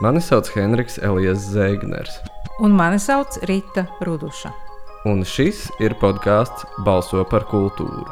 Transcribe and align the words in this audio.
Mani 0.00 0.20
sauc 0.22 0.48
Henriks 0.54 0.98
Elijas 1.02 1.42
Zēgners, 1.54 2.18
Un 2.62 2.74
mani 2.74 2.98
sauc 2.98 3.38
Rīta 3.46 3.84
Ruduša. 4.02 4.50
un 5.06 5.22
šis 5.24 5.68
ir 5.80 5.94
podkāsts 6.00 6.64
Balso 6.84 7.24
par 7.24 7.44
kultūru. 7.50 8.06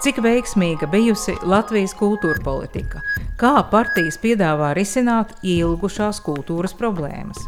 Cik 0.00 0.20
veiksmīga 0.24 0.86
bijusi 0.90 1.34
Latvijas 1.42 1.94
kultūra 1.98 2.40
politika? 2.44 3.00
Kā 3.40 3.62
partijas 3.70 4.18
piedāvā 4.22 4.74
risināt 4.76 5.32
ilgušās 5.42 6.20
kultūras 6.24 6.72
problēmas? 6.74 7.38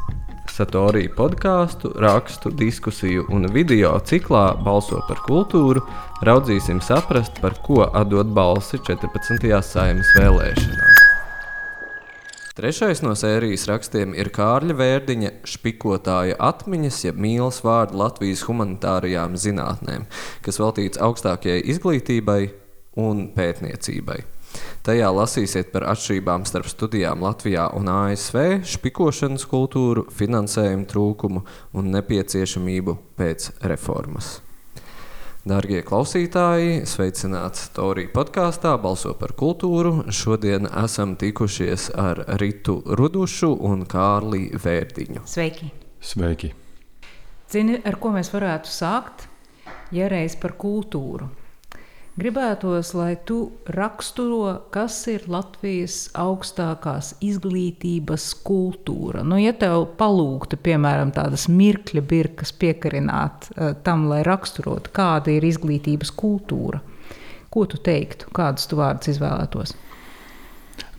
Satorī 0.51 1.07
podkāstu, 1.09 1.93
rakstu, 2.03 2.51
diskusiju 2.51 3.27
un 3.31 3.47
video 3.55 3.93
ciklā 4.05 4.57
Balso 4.65 5.01
par 5.09 5.23
kultūru 5.29 5.81
raudzīsim 6.27 6.81
saprast, 6.83 7.41
par 7.41 7.55
ko 7.65 7.87
atdot 7.95 8.27
balsi 8.27 8.79
14. 8.79 9.63
saimnes 9.63 10.11
vēlēšanās. 10.19 10.90
Trešais 12.61 13.01
no 13.01 13.15
sērijas 13.17 13.63
rakstiem 13.71 14.11
ir 14.13 14.29
Kārļa 14.37 14.75
Vērdiņa 14.77 15.29
špikotāja 15.49 16.35
atmiņas, 16.45 16.99
jeb 17.07 17.17
mīlas 17.25 17.63
vārdu 17.65 17.97
Latvijas 17.97 18.43
humanitārajām 18.45 19.39
zinātnēm, 19.41 20.05
kas 20.45 20.61
veltīts 20.61 21.01
augstākajai 21.01 21.63
izglītībai 21.73 22.43
un 23.01 23.31
pētniecībai. 23.33 24.19
Tajā 24.85 25.09
lasīsiet 25.09 25.73
par 25.73 25.89
atšķirībām 25.95 26.45
starp 26.51 26.69
studijām 26.69 27.25
Latvijā 27.25 27.71
un 27.81 27.89
ASV, 27.95 28.61
špikošanas 28.75 29.49
kultūru, 29.49 30.05
finansējumu 30.13 30.85
trūkumu 30.93 31.47
un 31.73 31.91
nepieciešamību 31.97 32.99
pēc 33.17 33.55
reformas. 33.73 34.35
Darbie 35.41 35.79
klausītāji, 35.81 36.83
sveicināti 36.85 37.71
Torija 37.73 38.11
podkāstā, 38.13 38.75
balso 38.77 39.15
par 39.17 39.33
kultūru. 39.33 40.11
Šodien 40.13 40.69
esam 40.69 41.15
tikušies 41.17 41.87
ar 41.97 42.21
Ritu 42.43 42.75
Rudušu 42.85 43.49
un 43.65 43.87
Kārli 43.89 44.51
Vērdiņu. 44.53 45.23
Sveiki! 45.25 45.71
Sveiki! 45.97 46.53
Zini, 47.49 47.79
ar 47.89 47.97
ko 47.97 48.13
mēs 48.13 48.29
varētu 48.35 48.69
sākt? 48.69 49.25
Ja 49.97 50.13
reiz 50.13 50.37
par 50.37 50.59
kultūru. 50.61 51.31
Gribētos, 52.19 52.91
lai 52.99 53.15
tu 53.23 53.53
raksturo, 53.71 54.67
kas 54.75 54.97
ir 55.13 55.29
Latvijas 55.31 56.09
augstākās 56.19 57.13
izglītības 57.23 58.25
kultūra. 58.43 59.23
Nu, 59.23 59.39
ja 59.39 59.53
tev 59.55 59.87
palūgtu, 60.01 60.59
piemēram, 60.59 61.13
tādas 61.15 61.47
mirkļa 61.47 62.03
birkas 62.11 62.51
piekarināt 62.51 63.47
uh, 63.53 63.71
tam, 63.87 64.09
lai 64.11 64.25
raksturotu, 64.27 64.91
kāda 64.97 65.37
ir 65.37 65.47
izglītības 65.47 66.11
kultūra, 66.19 66.83
ko 67.49 67.65
tu 67.71 67.79
teiktu, 67.79 68.33
kādus 68.35 68.67
tu 68.67 68.81
vārdus 68.83 69.15
izvēlētos? 69.15 69.77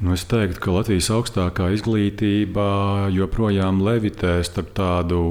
Nu, 0.02 0.16
es 0.16 0.24
teiktu, 0.26 0.64
ka 0.64 0.80
Latvijas 0.80 1.12
augstākā 1.14 1.74
izglītība 1.76 3.12
joprojām 3.14 3.84
levitē 3.86 4.40
starp 4.48 4.72
tādu 4.80 5.26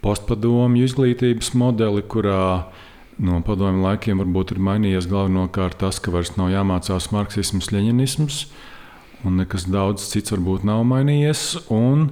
postpadomju 0.00 0.88
izglītības 0.88 1.52
modeli, 1.60 2.02
kurā 2.08 2.72
no 3.20 3.40
padomju 3.44 3.84
laikiem 3.84 4.22
varbūt 4.22 4.54
ir 4.54 4.62
mainījies 4.64 5.08
galvenokārt 5.10 5.78
tas, 5.82 6.00
ka 6.02 6.12
vairs 6.14 6.34
nav 6.38 6.50
jāmācās 6.54 7.10
marksisms, 7.14 7.70
leņķisms, 7.74 8.40
un 9.28 9.40
nekas 9.42 9.66
daudz 9.68 10.06
cits 10.12 10.32
varbūt 10.34 10.64
nav 10.68 10.82
mainījies. 10.88 11.44
Un 11.74 12.08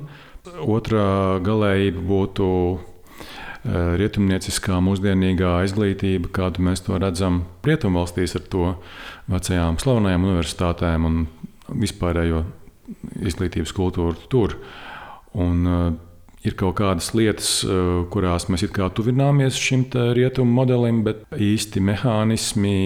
otrā 0.65 1.41
galējība 1.45 2.05
būtu 2.09 2.49
rietumnieciskā, 3.69 4.79
mūsdienīgā 4.85 5.59
izglītība, 5.67 6.31
kādu 6.33 6.63
mēs 6.69 6.85
to 6.87 6.99
redzam 7.01 7.43
rietumvalstīs 7.67 8.37
ar 8.39 8.45
to 8.53 8.69
vecajām 9.29 9.81
slavenajām 9.83 10.29
universitātēm 10.29 11.09
un 11.09 11.19
vispārējo 11.69 12.45
izglītības 13.29 13.75
kultūru 13.77 14.29
tur. 14.33 14.57
Un, 15.37 15.67
ir 16.47 16.55
kaut 16.59 16.77
kādas 16.79 17.13
lietas, 17.17 17.51
kurās 18.13 18.49
mēs 18.51 18.67
it 18.67 18.75
kā 18.77 18.89
tuvināmies 18.95 19.59
šim 19.59 19.87
rietumu 20.17 20.61
modelim, 20.61 21.03
bet 21.07 21.25
īsti 21.35 21.83
mehānismi, 21.83 22.77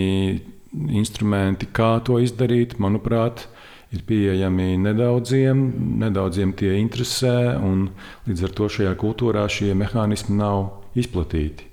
instrumenti, 0.72 1.68
kā 1.68 1.98
to 2.04 2.18
izdarīt, 2.22 2.78
manuprāt, 2.80 3.46
ir 3.92 4.04
pieejami 4.08 4.76
nedaudziem. 4.80 5.60
Nedaudziem 6.00 6.54
tie 6.56 6.78
interesē, 6.80 7.58
un 7.60 7.90
līdz 8.28 8.46
ar 8.48 8.56
to 8.56 8.70
šajā 8.76 8.94
kultūrā 9.00 9.44
šie 9.52 9.74
mehānismi 9.76 10.38
nav 10.38 10.64
izplatīti. 10.98 11.68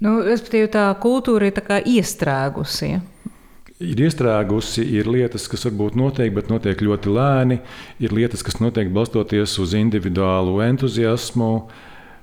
Nu, 0.00 0.22
respektīvi, 0.24 0.70
tā 0.72 0.88
kultūra 1.00 1.50
ir 1.50 1.58
iestrēgusi. 1.92 2.86
Ja? 2.88 3.00
Ir 3.80 4.02
iestrēgusi, 4.04 4.84
ir 4.98 5.08
lietas, 5.10 5.46
kas 5.50 5.64
varbūt 5.68 5.96
notiek, 5.98 6.32
bet 6.36 6.50
notiek 6.52 6.82
ļoti 6.84 7.14
lēni, 7.16 7.60
ir 8.02 8.14
lietas, 8.16 8.44
kas 8.46 8.60
notiek 8.60 8.92
balstoties 8.92 9.56
uz 9.62 9.74
individuālu 9.78 10.60
entuziasmu, 10.66 11.50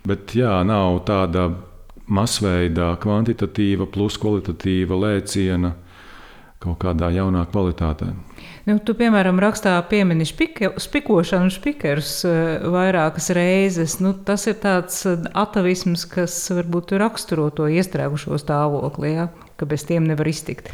bet 0.08 0.38
jā, 0.38 0.54
nav 0.68 1.02
tāda 1.08 1.50
masveida, 2.08 2.94
kvantitatīva 3.02 3.90
plus 3.92 4.16
kvalitatīva 4.22 5.02
lēciena 5.02 5.74
kaut 6.64 6.80
kādā 6.82 7.12
jaunā 7.14 7.44
kvalitātē. 7.52 8.08
Nu, 8.68 8.78
tu, 8.84 8.96
piemēram, 8.98 9.38
rakstā 9.40 9.76
piemini 9.90 10.26
špike, 10.28 10.72
spikošanu 10.82 11.52
spikerus 11.54 12.12
vairākas 12.74 13.30
reizes. 13.38 14.00
Nu, 14.04 14.12
tas 14.28 14.48
ir 14.50 14.58
tāds 14.64 15.04
atavisms, 15.08 16.08
kas 16.12 16.36
varbūt 16.58 16.96
raksturo 17.00 17.48
to 17.56 17.70
iestrēgušo 17.72 18.40
stāvokli, 18.42 19.14
ja? 19.16 19.30
ka 19.58 19.70
bez 19.70 19.86
tiem 19.88 20.10
nevar 20.10 20.28
iztikt. 20.30 20.74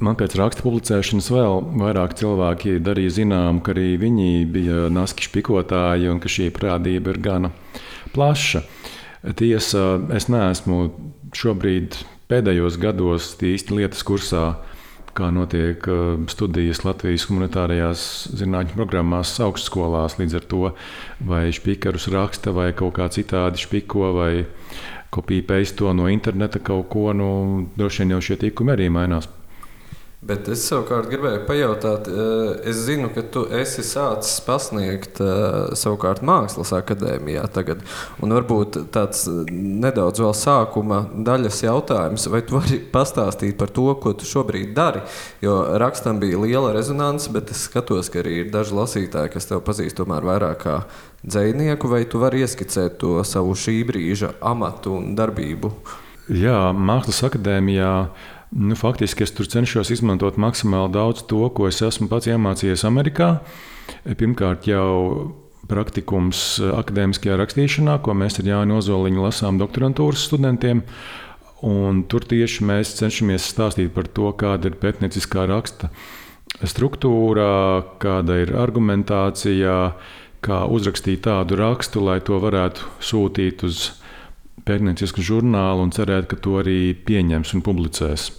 Man 0.00 0.16
pēc 0.16 0.32
raksta 0.40 0.64
publicēšanas 0.64 1.26
vēl 1.28 1.58
vairāk 1.82 2.14
cilvēki 2.16 2.78
darīja 2.80 3.18
zinām, 3.18 3.58
ka 3.60 3.74
arī 3.74 3.98
viņi 4.00 4.46
bija 4.48 4.86
naski 4.88 5.26
špikotāji 5.26 6.08
un 6.08 6.22
ka 6.22 6.30
šī 6.32 6.46
parādība 6.56 7.12
ir 7.12 7.18
gana 7.20 7.50
plaša. 8.14 8.62
Tiesa, 9.36 9.82
es 10.16 10.30
neesmu 10.32 10.78
šobrīd 11.36 11.98
pēdējos 12.32 12.78
gados 12.80 13.34
īsti 13.44 13.76
lietas 13.76 14.00
kursā, 14.08 14.44
kā 15.12 15.28
notiek 15.34 15.84
studijas 16.32 16.80
Latvijas 16.86 17.26
humanitārajās 17.28 18.04
zinātņu 18.40 18.78
programmās, 18.78 19.34
augstskolās. 19.44 20.16
Līdz 20.16 20.38
ar 20.38 20.46
to, 20.48 20.62
vai 21.28 21.42
špikarus 21.52 22.08
raksta, 22.14 22.54
vai 22.56 22.70
kaut 22.78 22.94
kā 22.96 23.10
citādi 23.12 23.60
špiko, 23.60 24.14
vai 24.16 24.46
kopija 25.12 25.44
peisto 25.50 25.92
no 25.92 26.08
interneta 26.08 26.62
kaut 26.62 26.88
ko, 26.88 27.10
nu, 27.12 27.28
droši 27.76 28.06
vien 28.06 28.16
jau 28.16 28.22
šie 28.30 28.38
tikumi 28.46 28.78
arī 28.78 28.88
mainās. 28.94 29.28
Bet 30.20 30.50
es 30.52 30.66
savukārt 30.68 31.06
gribēju 31.08 31.46
pajautāt, 31.48 32.08
es 32.68 32.82
zinu, 32.84 33.08
ka 33.14 33.22
tu 33.32 33.46
esi 33.56 33.80
sācis 33.80 34.34
pasniegt 34.44 35.16
savukārt 35.80 36.20
mākslas 36.20 36.74
akadēmijā 36.76 37.46
tagad. 37.54 37.80
Un 38.20 38.34
varbūt 38.36 38.76
tāds 38.92 39.22
nedaudz 39.48 40.20
vēl 40.20 40.34
sākuma 40.36 40.98
daļas 41.16 41.62
jautājums, 41.64 42.26
vai 42.28 42.42
tu 42.44 42.58
vari 42.58 42.76
pastāstīt 42.92 43.56
par 43.56 43.72
to, 43.72 43.86
ko 44.02 44.12
tu 44.12 44.28
šobrīd 44.28 44.74
dari? 44.76 45.00
Jo 45.40 45.54
rakstam 45.80 46.20
bija 46.20 46.42
liela 46.42 46.74
rezonance, 46.76 47.32
bet 47.32 47.54
es 47.54 47.64
skatos, 47.70 48.12
ka 48.12 48.20
arī 48.20 48.42
ir 48.42 48.50
daži 48.52 48.76
lasītāji, 48.76 49.32
kas 49.32 49.48
tev 49.48 49.62
pazīst 49.64 49.96
tomēr 50.02 50.26
vairāk 50.28 50.60
kā 50.66 50.74
dzinieku, 51.24 51.88
vai 51.88 52.02
tu 52.04 52.20
vari 52.20 52.44
ieskicēt 52.44 53.00
to 53.00 53.22
savu 53.24 53.56
šī 53.56 53.78
brīža 53.88 54.34
amatu 54.52 54.98
un 54.98 55.16
darbību? 55.16 55.72
Jā, 56.30 56.58
Mākslas 56.76 57.24
akadēmijā 57.26 57.94
Nu, 58.50 58.74
faktiski 58.74 59.22
es 59.22 59.30
tur 59.30 59.46
cenšos 59.46 59.92
izmantot 59.94 60.38
maksimāli 60.40 60.90
daudz 60.96 61.22
to, 61.30 61.44
ko 61.54 61.68
es 61.70 61.78
esmu 61.86 62.08
pats 62.10 62.26
iemācījies 62.32 62.82
Amerikā. 62.88 63.36
Pirmkārt, 64.18 64.66
jau 64.66 65.34
praktikums 65.70 66.58
akadēmiskajā 66.58 67.36
rakstīšanā, 67.38 68.00
ko 68.02 68.16
mēs 68.18 68.40
ar 68.42 68.48
Jānu 68.50 68.80
Ozoliņu 68.80 69.22
lasām 69.22 69.60
doktorantūras 69.60 70.26
studentiem. 70.26 70.82
Un 71.62 72.02
tur 72.10 72.24
tieši 72.26 72.66
mēs 72.66 72.96
cenšamies 72.98 73.46
stāstīt 73.52 73.92
par 73.94 74.08
to, 74.10 74.32
kāda 74.34 74.72
ir 74.72 74.80
pētnieciskā 74.82 75.46
raksta 75.50 75.92
struktūra, 76.66 77.84
kāda 78.02 78.40
ir 78.42 78.54
argumentācija, 78.58 79.76
kā 80.44 80.64
uzrakstīt 80.72 81.22
tādu 81.28 81.58
rakstu, 81.60 82.02
lai 82.02 82.18
to 82.24 82.40
varētu 82.42 82.88
sūtīt 83.04 83.64
uz 83.68 83.90
pētniecisku 84.66 85.24
žurnālu 85.24 85.86
un 85.86 85.92
cerēt, 85.94 86.28
ka 86.30 86.38
to 86.40 86.58
arī 86.60 86.94
pieņems 87.06 87.54
un 87.56 87.64
publicēs. 87.66 88.30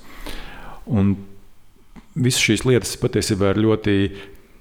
Un 0.92 1.16
visas 2.16 2.44
šīs 2.44 2.66
lietas 2.68 2.98
patiesībā 3.02 3.54
ir 3.54 3.64
ļoti 3.66 3.96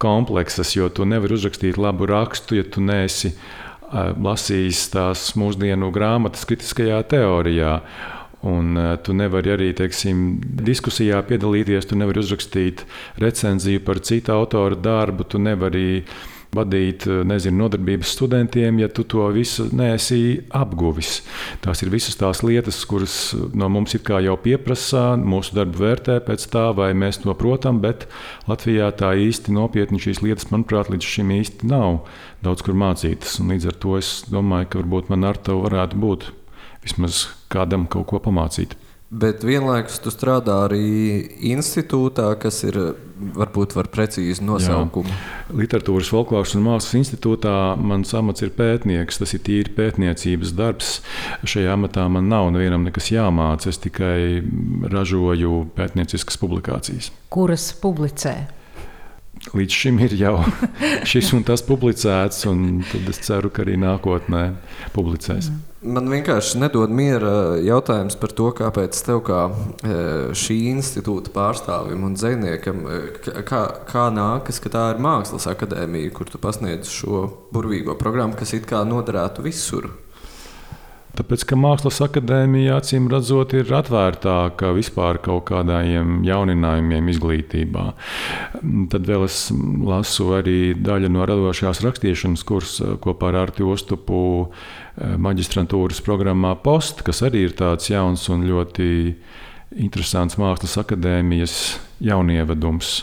kompleksas, 0.01 0.75
jo 0.77 0.89
tu 0.93 1.05
nevari 1.09 1.37
uzrakstīt 1.37 1.81
labu 1.81 2.09
rakstu, 2.09 2.61
ja 2.61 2.65
tu 2.65 2.83
neesi 2.85 3.35
lasījis 3.91 4.87
tās 4.95 5.27
mūsdienu 5.39 5.91
grāmatas 5.95 6.47
kritiskajā 6.49 7.03
teorijā. 7.11 7.81
Un 8.47 8.73
tu 9.05 9.13
nevari 9.13 9.53
arī 9.53 9.67
teiksim, 9.77 10.39
diskusijā 10.65 11.19
piedalīties, 11.29 11.91
tu 11.91 11.99
nevari 12.01 12.23
uzrakstīt 12.23 12.87
recenziju 13.21 13.83
par 13.85 14.01
citu 14.01 14.33
autoru 14.33 14.79
darbu, 14.81 15.27
tu 15.29 15.43
nevari 15.43 16.07
vadīt 16.55 17.05
nezinu, 17.07 17.63
nodarbības 17.63 18.11
studentiem, 18.17 18.81
ja 18.83 18.89
tu 18.91 19.05
to 19.09 19.27
visu 19.35 19.69
neesi 19.77 20.41
apguvis. 20.57 21.21
Tās 21.63 21.85
ir 21.85 21.93
visas 21.93 22.19
tās 22.19 22.43
lietas, 22.43 22.81
kuras 22.91 23.17
no 23.55 23.69
mums 23.71 23.95
jau 23.95 24.37
pieprasa, 24.43 25.15
mūsu 25.17 25.55
darbu 25.59 25.85
vērtē 25.85 26.19
pēc 26.27 26.49
tā, 26.51 26.67
vai 26.77 26.91
mēs 26.95 27.23
to 27.23 27.35
protam, 27.39 27.81
bet 27.81 28.09
Latvijā 28.51 28.91
tā 28.99 29.15
īsti 29.15 29.55
nopietni 29.55 30.03
šīs 30.03 30.23
lietas, 30.27 30.51
manuprāt, 30.51 30.91
līdz 30.91 31.07
šim 31.07 31.31
īsti 31.39 31.71
nav 31.71 32.03
daudz 32.43 32.67
kur 32.67 32.75
mācītas. 32.75 33.39
Un 33.41 33.55
līdz 33.55 33.71
ar 33.71 33.81
to 33.81 33.97
es 34.01 34.13
domāju, 34.31 34.73
ka 34.73 34.83
varbūt 34.83 35.11
man 35.15 35.31
ar 35.31 35.39
to 35.39 35.61
varētu 35.63 36.03
būt 36.03 36.31
vismaz 36.83 37.29
kādam 37.53 37.87
kaut 37.91 38.11
ko 38.11 38.23
pamācīt. 38.23 38.75
Bet 39.11 39.43
vienlaikus 39.43 39.97
tu 39.99 40.11
strādā 40.15 40.55
arī 40.69 40.85
institūtā, 41.51 42.29
kas 42.39 42.61
ir 42.63 42.77
varbūt 43.35 43.75
var 43.75 43.89
precīzi 43.91 44.45
nosaukumu. 44.47 45.11
Jā. 45.11 45.57
Literatūras, 45.59 46.13
folkloras 46.15 46.55
un 46.55 46.63
mākslas 46.69 46.95
institūtā 47.01 47.55
mans 47.75 48.15
amats 48.15 48.47
ir 48.47 48.53
pētnieks. 48.55 49.19
Tas 49.19 49.35
ir 49.35 49.43
tīri 49.49 49.75
pētniecības 49.75 50.55
darbs. 50.55 50.93
Šajā 51.43 51.75
amatā 51.75 52.07
man 52.07 52.31
nav 52.31 52.53
nevienam 52.55 52.87
nekas 52.87 53.11
jāmācās. 53.11 53.67
Es 53.75 53.83
tikai 53.83 54.45
ražoju 54.95 55.65
pētnieciskas 55.75 56.39
publikācijas. 56.39 57.11
Kuras 57.35 57.73
publicē? 57.83 58.37
Līdz 59.57 59.73
šim 59.73 59.99
ir 60.05 60.15
jau 60.21 60.37
šis 61.11 61.33
un 61.37 61.45
tas 61.49 61.65
publicēts, 61.65 62.45
un 62.51 62.85
es 63.01 63.21
ceru, 63.25 63.51
ka 63.53 63.65
arī 63.65 63.79
nākotnē 63.81 64.45
publicēs. 64.95 65.49
Mm. 65.51 65.67
Man 65.81 66.11
vienkārši 66.13 66.59
nedod 66.61 66.93
miera 66.93 67.57
jautājums 67.65 68.19
par 68.21 68.35
to, 68.37 68.51
kāpēc 68.53 68.99
tev, 69.01 69.23
kā 69.25 69.47
e, 69.49 69.95
šī 70.37 70.59
institūta 70.75 71.33
pārstāvim 71.33 72.05
un 72.05 72.19
zvejniekam, 72.21 72.83
e, 72.85 72.99
kā, 73.49 73.63
kā 73.89 74.03
nākas, 74.13 74.61
ka 74.61 74.75
tā 74.75 74.83
ir 74.93 75.01
mākslas 75.01 75.49
akadēmija, 75.49 76.13
kur 76.13 76.29
tu 76.29 76.37
pasniedz 76.43 76.93
šo 76.93 77.23
burvīgo 77.57 77.97
programmu, 77.97 78.37
kas 78.37 78.53
it 78.59 78.69
kā 78.69 78.83
noderētu 78.85 79.47
visur. 79.49 79.89
Tāpēc, 81.19 81.43
ka 81.49 81.57
Mākslas 81.59 81.99
akadēmija 82.05 82.77
acīm 82.79 83.09
redzot, 83.11 83.53
ir 83.59 83.71
atvērtāka 83.75 84.71
vispār 84.77 85.19
kaut 85.25 85.49
kādiem 85.49 86.21
jauninājumiem 86.27 87.09
izglītībā. 87.11 87.87
Tad 88.93 89.09
vēl 89.09 89.27
es 89.27 89.41
lasu 89.51 90.29
arī 90.39 90.73
daļu 90.79 91.11
no 91.11 91.27
radošās 91.27 91.83
rakstīšanas 91.87 92.45
kursa 92.47 92.95
kopā 93.03 93.33
ar 93.33 93.41
Artu 93.43 93.73
Ostupu 93.73 94.21
eh, 94.47 95.17
maģistrantūras 95.19 96.03
programmā 96.07 96.55
Post, 96.63 97.03
kas 97.07 97.25
arī 97.27 97.49
ir 97.49 97.57
tāds 97.59 97.91
jauns 97.91 98.29
un 98.31 98.47
ļoti 98.47 98.91
interesants 99.83 100.39
Mākslas 100.39 100.79
akadēmijas 100.85 101.57
jaunievedums. 102.07 103.01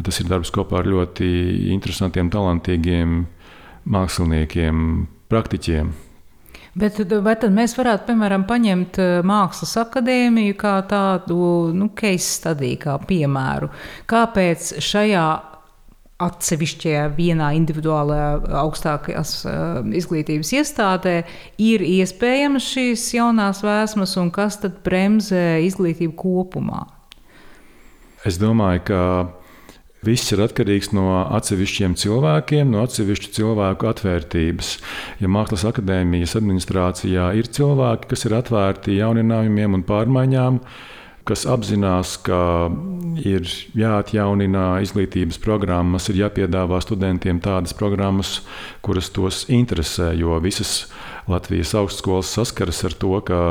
Tas 0.00 0.22
ir 0.22 0.30
darbs 0.30 0.52
kopā 0.54 0.80
ar 0.80 0.88
ļoti 0.88 1.26
interesantiem, 1.74 2.30
talantīgiem 2.32 3.24
māksliniekiem, 3.90 4.86
praktiķiem. 5.32 5.90
Bet 6.78 7.00
vai 7.24 7.34
tad 7.40 7.50
mēs 7.54 7.74
varētu, 7.74 8.06
piemēram, 8.12 8.46
paņemt 8.46 8.98
eh, 9.02 9.12
Mākslas 9.26 9.74
akadēmiju 9.82 10.54
kā 10.60 10.76
tādu 10.90 11.38
nu, 11.74 11.90
case 11.98 12.36
studiju, 12.36 12.78
kā 12.84 12.98
piemēru? 13.10 13.70
Kāpēc 14.10 14.76
šajā 14.78 15.26
atsevišķajā, 16.20 17.04
vienā 17.16 17.48
individuālajā 17.56 18.30
augstākās 18.60 19.34
uh, 19.48 19.78
izglītības 19.96 20.50
iestādē 20.58 21.14
ir 21.64 21.80
iespējamas 21.80 22.66
šīs 22.74 23.06
jaunās 23.16 23.62
vēsmas, 23.64 24.12
un 24.20 24.28
kas 24.34 24.60
tad 24.60 24.82
bremzē 24.84 25.62
izglītību 25.64 26.12
kopumā? 26.20 26.84
Es 28.28 28.36
domāju, 28.36 28.84
ka 28.90 29.00
Viss 30.00 30.32
ir 30.32 30.40
atkarīgs 30.40 30.94
no 30.96 31.10
atsevišķiem 31.36 31.92
cilvēkiem, 32.00 32.70
no 32.72 32.80
atsevišķu 32.86 33.34
cilvēku 33.36 33.88
atvērtības. 33.90 34.70
Ja 35.20 35.28
Mākslas 35.28 35.66
akadēmijas 35.68 36.38
administrācijā 36.40 37.26
ir 37.36 37.50
cilvēki, 37.52 38.08
kas 38.08 38.24
ir 38.24 38.38
atvērti 38.38 38.96
jauninājumiem 38.96 39.76
un 39.76 39.84
pārmaiņām, 39.84 40.56
kas 41.28 41.44
apzinās, 41.52 42.14
ka 42.24 42.40
ir 43.28 43.44
jāatjaunina 43.76 44.80
izglītības 44.86 45.36
programmas, 45.44 46.08
ir 46.08 46.22
jāpiedāvā 46.22 46.80
studentiem 46.80 47.42
tādas 47.44 47.76
programmas, 47.76 48.38
kuras 48.80 49.12
tos 49.12 49.44
interesē, 49.52 50.14
jo 50.16 50.40
visas 50.40 50.86
Latvijas 51.28 51.76
augstskolas 51.76 52.32
saskaras 52.40 52.80
ar 52.88 52.96
to, 52.96 53.12
ka 53.20 53.42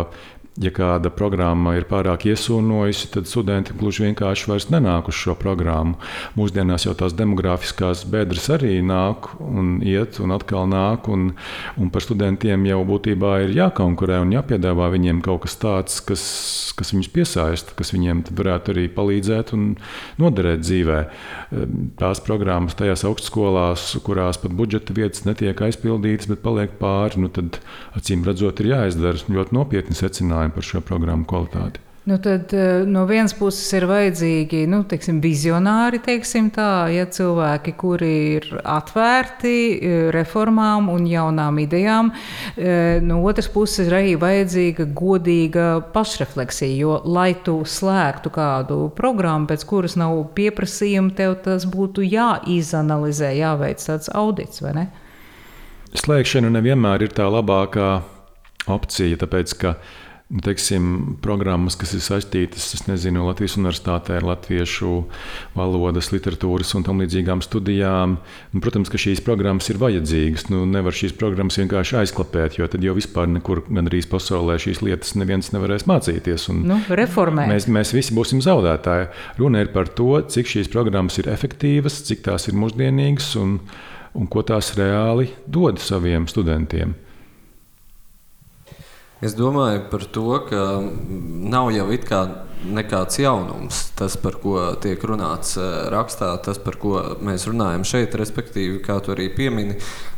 ja 0.59 0.71
kāda 0.75 1.11
programma 1.13 1.73
ir 1.77 1.85
pārāk 1.87 2.25
iesūnojusi, 2.29 3.09
tad 3.13 3.29
studenti 3.29 3.75
gluži 3.79 4.05
vienkārši 4.07 4.49
vairs 4.51 4.67
nenāk 4.73 5.07
uz 5.11 5.15
šo 5.15 5.35
programmu. 5.39 5.95
Mūsdienās 6.35 6.85
jau 6.85 6.95
tās 6.99 7.15
demogrāfiskās 7.15 8.03
bedres 8.11 8.49
arī 8.51 8.79
nāk 8.83 9.31
un 9.39 9.77
iet 9.85 10.19
un 10.19 10.35
atkal 10.35 10.67
nāk, 10.69 11.07
un, 11.11 11.31
un 11.79 11.91
par 11.93 12.03
studentiem 12.03 12.65
jau 12.67 12.81
būtībā 12.87 13.35
ir 13.45 13.55
jākonkurē 13.55 14.19
un 14.23 14.33
jāpiedāvā 14.35 14.89
viņiem 14.95 15.21
kaut 15.25 15.45
kas 15.45 15.55
tāds, 15.61 16.01
kas, 16.03 16.23
kas 16.77 16.91
viņus 16.95 17.11
piesaista, 17.15 17.75
kas 17.79 17.93
viņiem 17.95 18.25
varētu 18.35 18.75
arī 18.75 18.87
palīdzēt 18.91 19.55
un 19.55 19.71
noderēt 20.19 20.65
dzīvē. 20.65 20.99
Tās 21.99 22.23
programmas 22.25 22.75
tajās 22.79 23.05
augstskolās, 23.07 23.93
kurās 24.03 24.41
pat 24.43 24.53
budžeta 24.59 24.95
vietas 24.97 25.23
netiek 25.27 25.63
aizpildītas, 25.69 26.27
bet 26.33 26.43
paliek 26.43 26.75
pāri, 26.81 27.23
nu 27.23 27.31
tad 27.31 27.61
acīm 27.95 28.27
redzot, 28.27 28.59
ir 28.59 28.73
jāizdara 28.73 29.23
ļoti 29.29 29.55
nopietni 29.55 29.95
secinājumi 29.97 30.48
runājam 30.49 30.55
par 30.55 30.63
šo 30.63 30.81
programmu 30.81 31.25
kvalitāti. 31.25 31.79
Nu 32.05 32.17
tad, 32.17 32.53
eh, 32.53 32.85
no 32.87 33.05
vienas 33.05 33.35
puses 33.37 33.71
ir 33.73 33.85
vajadzīgi 33.85 34.65
nu, 34.67 34.83
teiksim, 34.83 35.21
vizionāri, 35.21 35.99
teiksim 36.01 36.49
tā, 36.49 36.89
ja 36.89 37.05
cilvēki, 37.05 37.75
kuri 37.77 38.37
ir 38.37 38.61
atvērti 38.63 39.53
eh, 39.77 40.11
reformām 40.11 40.89
un 40.89 41.05
jaunām 41.05 41.59
idejām. 41.59 42.09
Eh, 42.57 42.99
no 43.01 43.21
otras 43.21 43.47
puses 43.47 43.85
ir 43.85 43.93
arī 43.93 44.15
vajadzīga 44.17 44.87
godīga 44.95 45.83
pašrefleksija, 45.93 46.79
jo, 46.79 47.01
lai 47.05 47.35
tu 47.43 47.61
slēgtu 47.61 48.31
kādu 48.31 48.89
programmu, 48.95 49.45
pēc 49.45 49.65
kuras 49.65 49.95
nav 49.95 50.31
pieprasījuma, 50.33 51.13
tev 51.13 51.37
tas 51.43 51.67
būtu 51.69 52.01
jāizanalizē, 52.01 53.35
jāveic 53.37 53.85
tāds 53.85 54.09
audits? 54.09 54.63
Slēgšana 55.93 56.49
nevienmēr 56.49 57.05
ir 57.05 57.13
tā 57.13 57.29
labākā 57.29 57.99
opcija, 58.67 59.17
tāpēc 59.19 59.57
ka 59.59 59.75
teiksim, 60.29 61.15
programmas, 61.25 61.73
kas 61.79 61.95
ir 61.97 62.03
saistītas 62.05 62.83
nezinu, 62.85 63.23
Latvijas 63.25 63.55
universitātē 63.57 64.19
ar 64.19 64.27
latviešu 64.27 64.91
valodas, 65.55 66.11
literatūras 66.13 66.75
un 66.77 66.85
tam 66.85 67.01
līdzīgām 67.01 67.41
studijām. 67.41 68.19
Nu, 68.53 68.61
protams, 68.61 68.91
ka 68.93 69.01
šīs 69.01 69.23
programmas 69.25 69.71
ir 69.73 69.81
vajadzīgas. 69.81 70.45
Nu, 70.53 70.67
nevar 70.69 70.93
šīs 70.93 71.17
programmas 71.17 71.57
vienkārši 71.57 71.97
aizklapēt, 72.03 72.59
jo 72.61 72.69
tad 72.69 72.85
jau 72.85 72.93
vispār 72.97 73.29
nekur 73.31 73.63
gandrīz 73.65 74.05
pasaulē 74.11 74.59
šīs 74.61 74.83
lietas 74.85 75.17
neviens 75.17 75.49
nevarēs 75.55 75.87
mācīties. 75.89 76.49
Nu, 76.61 76.77
reformēt. 76.93 77.49
Mēs, 77.49 77.69
mēs 77.73 77.95
visi 77.97 78.13
būsim 78.13 78.45
zaudētāji. 78.45 79.09
Runa 79.41 79.65
ir 79.65 79.73
par 79.73 79.89
to, 79.97 80.13
cik 80.21 80.53
šīs 80.53 80.69
programmas 80.69 81.17
ir 81.17 81.33
efektīvas, 81.33 82.03
cik 82.05 82.21
tās 82.29 82.45
ir 82.51 82.57
mūsdienīgas 82.59 83.33
un, 83.41 83.57
un 84.13 84.29
ko 84.29 84.45
tās 84.45 84.75
reāli 84.77 85.31
dod 85.49 85.81
saviem 85.81 86.29
studentiem. 86.29 86.93
Es 89.19 89.33
domāju 89.35 89.81
par 89.91 90.05
to, 90.15 90.27
ka 90.47 90.61
nav 91.51 91.73
jau 91.75 91.89
it 91.91 92.05
kā 92.07 92.23
nekāds 92.63 93.19
jaunums. 93.19 93.89
Tas, 93.95 94.15
par 94.19 94.37
ko 94.39 94.57
tiek 94.83 95.01
runāts 95.07 95.55
eh, 95.59 95.87
rakstā, 95.91 96.33
tas, 96.43 96.59
par 96.61 96.79
ko 96.79 96.99
mēs 97.23 97.47
runājam 97.49 97.85
šeit, 97.87 98.15
respektīvi, 98.19 98.81
kā 98.83 98.99
tu 99.03 99.13
arī 99.15 99.29
piemini, 99.35 99.77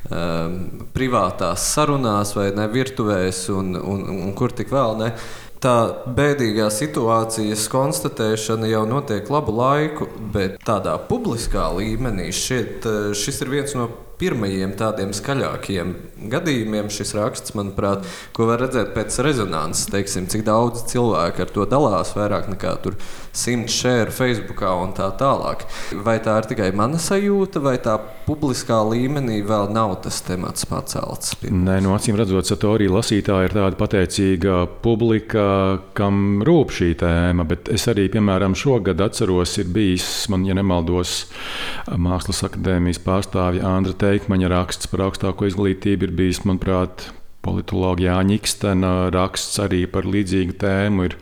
um, 0.10 0.58
privātās 0.96 1.68
sarunās 1.76 2.36
vai 2.38 2.50
ne 2.58 2.68
virtuvēs 2.72 3.48
un, 3.54 3.76
un, 3.78 4.06
un 4.28 4.36
kur 4.38 4.54
tik 4.54 4.74
vēl 4.74 4.98
ne. 5.02 5.14
Tā 5.62 5.76
bēdīgā 6.18 6.72
situācijas 6.74 7.68
konstatēšana 7.70 8.70
jau 8.72 8.82
notiek 8.90 9.28
labu 9.30 9.54
laiku, 9.54 10.08
bet 10.34 10.58
tādā 10.66 10.96
publiskā 11.10 11.68
līmenī 11.78 12.32
šķiet, 12.34 12.90
eh, 12.90 13.12
šis 13.18 13.44
ir 13.46 13.54
viens 13.58 13.78
no 13.78 13.90
pirmajiem 14.22 14.76
tādiem 14.80 15.14
skaļākiem 15.18 15.96
gadījumiem 16.30 16.90
šis 16.94 17.16
raksts, 17.18 17.56
manuprāt, 17.58 18.06
ko 18.36 18.48
var 18.50 18.62
redzēt 18.62 18.94
pēc 18.96 19.18
rezonanses, 19.26 19.90
teiksim, 19.92 20.28
cik 20.32 20.46
daudz 20.48 20.86
cilvēku 20.92 21.46
ar 21.46 21.54
to 21.56 21.66
dalās, 21.70 22.14
vairāk 22.18 22.52
nekā 22.54 22.78
simts 23.32 23.78
šēru 23.80 24.12
Facebookā 24.12 24.74
un 24.84 24.92
tā 24.96 25.08
tālāk. 25.20 25.64
Vai 26.04 26.18
tā 26.24 26.36
ir 26.42 26.50
tikai 26.52 26.70
mana 26.76 27.00
sajūta, 27.02 27.62
vai 27.64 27.78
tā 27.84 27.96
publiskā 28.28 28.82
līmenī 28.92 29.40
vēl 29.48 29.72
nav 29.74 29.98
tas 30.06 30.20
temats 30.26 30.68
pacelts? 30.68 31.34
Nē, 31.48 31.80
no 31.84 31.96
acīm 31.96 32.20
redzot, 32.20 32.50
Satorija 32.50 32.92
lasītāja 32.92 33.48
ir 33.48 33.56
tāda 33.56 33.80
pateicīga 33.80 34.66
publika, 34.84 35.46
kam 35.98 36.44
rūp 36.48 36.76
šī 36.76 36.92
tēma, 37.02 37.48
bet 37.48 37.72
es 37.74 37.88
arī, 37.92 38.10
piemēram, 38.12 38.58
šogad 38.58 39.02
atceros, 39.08 39.58
ir 39.64 39.72
bijis, 39.72 40.10
man, 40.32 40.46
ja 40.48 40.58
nemaldos, 40.58 41.26
Mākslas 41.92 42.44
akadēmijas 42.50 43.02
pārstāvja 43.06 43.66
Andra 43.68 43.96
Teikmaņa 44.12 44.52
raksts 44.52 44.90
par 44.92 45.06
augstāko 45.06 45.48
izglītību 45.48 46.10
ir 46.10 46.12
bijis, 46.18 46.42
manuprāt, 46.44 47.06
politologa 47.46 48.04
Jāņa 48.06 48.36
Ikstena 48.38 48.90
raksts 49.14 49.60
arī 49.64 49.86
par 49.90 50.04
līdzīgu 50.10 50.56
tēmu. 50.62 51.06
Ir 51.08 51.16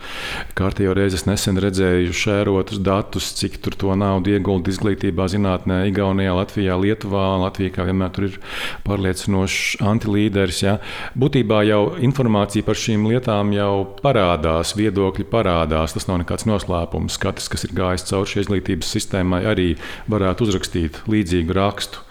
kārtībā 0.57 0.95
reizes 0.97 1.27
nesen 1.27 1.59
redzēju 1.61 2.15
šērotus 2.17 2.81
datus, 2.83 3.29
cik 3.37 3.59
tur 3.63 3.77
to 3.79 3.93
naudu 3.99 4.33
iegulda 4.33 4.73
izglītībā, 4.73 5.29
zinātnē, 5.31 5.83
Igaunijā, 5.91 6.33
Latvijā, 6.39 6.79
Lietuvā. 6.81 7.27
Latvija 7.43 7.75
kā 7.77 7.85
vienmēr 7.91 8.11
tur 8.15 8.29
ir 8.31 8.39
pārliecinošs 8.87 9.79
antilīderis. 9.93 10.63
Ja. 10.65 10.79
Būtībā 11.19 11.61
jau 11.69 11.83
informācija 12.09 12.67
par 12.67 12.79
šīm 12.79 13.07
lietām 13.11 13.53
jau 13.55 13.71
parādās, 14.03 14.73
viedokļi 14.81 15.29
parādās. 15.31 15.95
Tas 15.95 16.09
nav 16.09 16.23
nekāds 16.23 16.49
noslēpums. 16.49 17.21
Katrs, 17.21 17.53
kas 17.53 17.69
ir 17.69 17.77
gājis 17.77 18.09
cauri 18.11 18.33
šai 18.33 18.47
izglītības 18.47 18.93
sistēmai, 18.97 19.45
arī 19.53 19.71
varētu 20.11 20.49
uzrakstīt 20.49 21.03
līdzīgu 21.07 21.59
rakstu. 21.61 22.08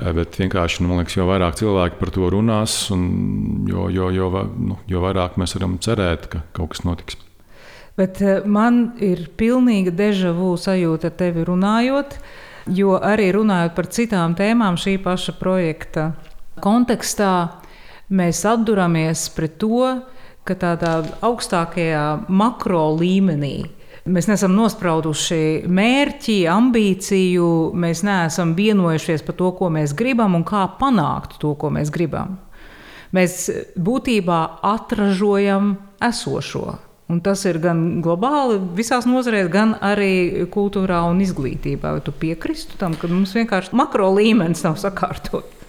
Eh, 0.00 0.12
bet 0.16 0.38
vienkārši, 0.40 0.80
nu, 0.82 0.88
man 0.90 1.02
liekas, 1.02 1.18
jo 1.18 1.26
vairāk 1.28 1.58
cilvēki 1.58 1.98
par 2.00 2.12
to 2.14 2.30
runās, 2.32 2.76
jo, 3.68 3.88
jo, 3.92 4.08
jo, 4.14 4.30
nu, 4.56 4.78
jo 4.88 5.02
vairāk 5.04 5.36
mēs 5.40 5.56
varam 5.58 5.76
cerēt, 5.84 6.30
ka 6.32 6.40
kaut 6.56 6.72
kas 6.72 6.84
notiks. 6.86 7.18
Bet 8.00 8.22
eh, 8.24 8.40
man 8.48 8.94
ir 9.04 9.26
pilnīga 9.36 9.92
deja 9.92 10.32
vu 10.36 10.54
sajūta 10.56 11.10
ar 11.10 11.18
tevi 11.18 11.44
runājot, 11.44 12.16
jo 12.72 12.96
arī 12.96 13.28
runājot 13.36 13.76
par 13.76 13.90
citām 13.92 14.36
tēmām 14.38 14.80
šī 14.80 14.96
paša 15.04 15.36
projekta 15.36 16.12
kontekstā, 16.62 17.34
mēs 18.12 18.42
atduramies 18.48 19.26
pret 19.36 19.58
to, 19.60 19.84
ka 20.48 20.56
tādā 20.58 20.96
augstākajā 21.22 22.30
makro 22.32 22.88
līmenī 22.96 23.68
Mēs 24.02 24.26
neesam 24.26 24.56
nosprauduši 24.58 25.68
mērķi, 25.70 26.40
ambīciju, 26.50 27.48
mēs 27.78 28.00
neesam 28.02 28.56
vienojušies 28.58 29.22
par 29.22 29.36
to, 29.38 29.52
ko 29.54 29.68
mēs 29.70 29.94
gribam 29.94 30.34
un 30.34 30.42
kā 30.42 30.64
panākt 30.80 31.36
to, 31.38 31.52
ko 31.54 31.70
mēs 31.70 31.92
gribam. 31.94 32.40
Mēs 33.14 33.44
būtībā 33.78 34.40
atražojam 34.66 35.76
esošo. 36.02 36.80
Un 37.12 37.20
tas 37.22 37.44
ir 37.46 37.60
gan 37.62 38.00
globāli, 38.02 38.56
visās 38.74 39.06
nozarēs, 39.06 39.50
gan 39.52 39.76
arī 39.84 40.48
kultūrā 40.50 41.02
un 41.06 41.20
izglītībā. 41.22 41.94
Vai 41.98 42.02
tu 42.02 42.14
piekristu 42.16 42.78
tam, 42.80 42.96
ka 42.98 43.10
mums 43.10 43.36
vienkārši 43.36 43.76
makro 43.76 44.08
līmenis 44.16 44.64
nav 44.66 44.80
sakārtots? 44.80 45.60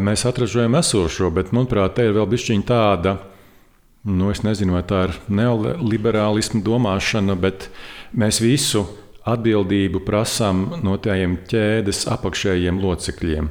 Mēs 0.00 0.26
atražojam 0.28 0.76
esošo, 0.80 1.28
bet 1.32 1.54
manuprāt, 1.56 1.96
te 1.96 2.08
ir 2.08 2.16
vēl 2.16 2.28
bišķiņa 2.34 2.66
tāda 2.68 3.16
Nu, 4.04 4.30
es 4.32 4.40
nezinu, 4.40 4.78
vai 4.78 4.80
tā 4.88 5.02
ir 5.10 5.16
neoliberālisma 5.28 6.62
domāšana, 6.64 7.34
bet 7.36 7.68
mēs 8.16 8.38
visu 8.40 8.86
atbildību 9.28 10.00
prasām 10.06 10.62
no 10.80 10.96
tiem 11.02 11.36
ķēdes 11.50 12.06
apakšējiem 12.08 12.80
locekļiem. 12.80 13.50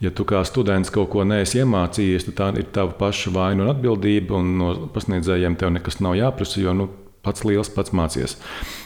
Ja 0.00 0.12
tu 0.14 0.24
kā 0.24 0.44
students 0.48 0.92
kaut 0.94 1.10
ko 1.12 1.26
neesi 1.26 1.58
iemācījies, 1.60 2.28
tad 2.30 2.36
tā 2.38 2.46
ir 2.62 2.70
tava 2.72 2.94
paša 2.96 3.32
vaina 3.34 3.66
un 3.66 3.72
atbildība, 3.74 4.38
un 4.38 4.54
no 4.60 4.70
pasniedzējiem 4.94 5.58
tev 5.60 5.74
nekas 5.74 5.98
nav 6.00 6.14
jāprasa, 6.16 6.62
jo 6.62 6.72
nu, 6.76 6.86
pats 7.26 7.42
liels 7.44 7.68
pats 7.74 7.92
mācies. 7.92 8.38